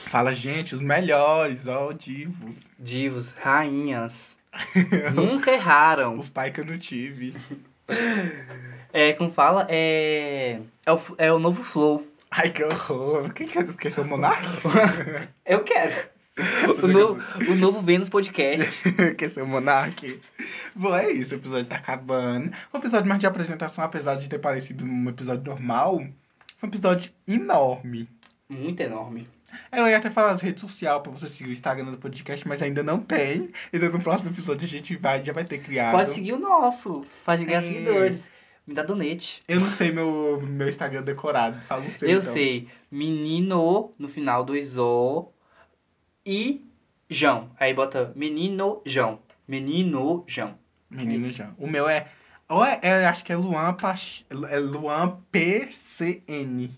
[0.09, 2.69] Fala, gente, os melhores, ó, divos.
[2.79, 4.37] Divos, rainhas.
[5.13, 6.17] Nunca erraram.
[6.17, 7.35] Os pais que eu não tive.
[8.93, 10.59] É, como fala, é.
[10.85, 12.05] É o, é o novo Flow.
[12.31, 13.33] Ai, que horror.
[13.33, 14.47] Quem quer, quer ser o Monark?
[15.45, 16.09] Eu quero.
[16.81, 17.21] O novo,
[17.51, 18.81] o novo Vênus Podcast.
[19.17, 20.19] quer ser o Monark?
[20.73, 22.51] Bom, é isso, o episódio tá acabando.
[22.73, 25.97] Um episódio mais de apresentação, apesar de ter parecido um episódio normal,
[26.57, 28.07] foi um episódio enorme.
[28.47, 29.27] Muito enorme.
[29.69, 32.61] Eu ia até falar as redes sociais pra você seguir o Instagram do podcast, mas
[32.61, 33.51] ainda não tem.
[33.73, 35.91] Então no próximo episódio a gente vai, já vai ter criado.
[35.91, 37.05] Pode seguir o nosso.
[37.25, 37.61] Pode ganhar É.
[37.63, 38.31] seguidores.
[38.65, 39.41] Me dá donate.
[39.47, 41.59] Eu não sei meu, meu Instagram decorado.
[41.67, 42.33] Fala o seu, Eu então.
[42.33, 42.67] sei.
[42.89, 45.27] Menino no final do Iso.
[46.25, 46.65] E
[47.09, 47.49] João.
[47.59, 49.19] Aí bota menino João.
[49.47, 50.55] Menino João.
[50.89, 51.51] Menino É já.
[51.57, 52.07] O meu é.
[52.47, 54.23] Ou é, é- acho que é Luan, Pach...
[54.49, 56.69] é Luan PCN.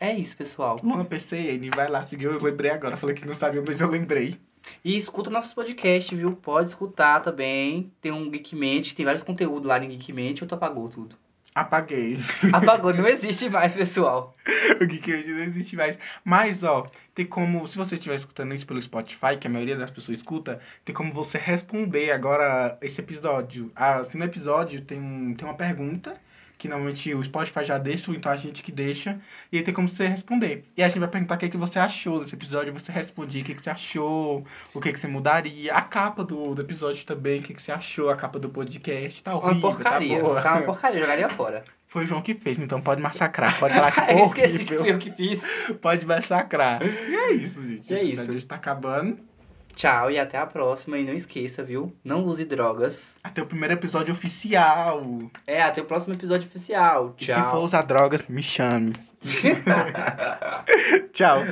[0.00, 0.78] É isso, pessoal.
[0.82, 1.70] Luan PCN.
[1.70, 2.24] Vai lá seguir.
[2.26, 2.96] Eu lembrei agora.
[2.96, 4.38] Falei que não sabia, mas eu lembrei.
[4.84, 6.34] E escuta nossos podcasts, viu?
[6.36, 7.92] Pode escutar também.
[8.00, 10.42] Tem um Geekmente, tem vários conteúdos lá em Geekmente.
[10.42, 11.16] Ou tu apagou tudo?
[11.58, 12.18] Apaguei.
[12.52, 14.32] Apagou, não existe mais, pessoal.
[14.80, 15.98] o que hoje não existe mais.
[16.24, 17.66] Mas, ó, tem como.
[17.66, 21.12] Se você estiver escutando isso pelo Spotify, que a maioria das pessoas escuta, tem como
[21.12, 23.72] você responder agora esse episódio.
[23.74, 26.16] Assim, no episódio tem, um, tem uma pergunta.
[26.58, 29.18] Que normalmente o Spotify já deixa, ou então a gente que deixa.
[29.52, 30.64] E aí tem como você responder.
[30.76, 32.72] E a gente vai perguntar o que, é que você achou desse episódio.
[32.72, 34.44] Você responde o que, é que você achou,
[34.74, 35.72] o que, é que você mudaria.
[35.72, 38.48] A capa do, do episódio também, o que, é que você achou, a capa do
[38.48, 39.22] podcast.
[39.22, 40.16] Tá Uma horrível, porcaria.
[40.16, 40.42] tá boa.
[40.42, 41.62] Tá uma porcaria, jogaria fora.
[41.86, 43.58] Foi o João que fez, então pode massacrar.
[43.58, 44.80] Pode falar que foi esqueci que horrível.
[44.80, 45.42] foi eu que fiz.
[45.80, 46.82] Pode massacrar.
[46.82, 47.90] E é isso, gente.
[47.92, 48.30] E é isso.
[48.30, 49.27] hoje tá acabando.
[49.78, 50.98] Tchau e até a próxima.
[50.98, 51.96] E não esqueça, viu?
[52.02, 53.16] Não use drogas.
[53.22, 55.00] Até o primeiro episódio oficial.
[55.46, 57.14] É, até o próximo episódio oficial.
[57.20, 57.44] E Tchau.
[57.44, 58.92] se for usar drogas, me chame.
[61.14, 61.44] Tchau.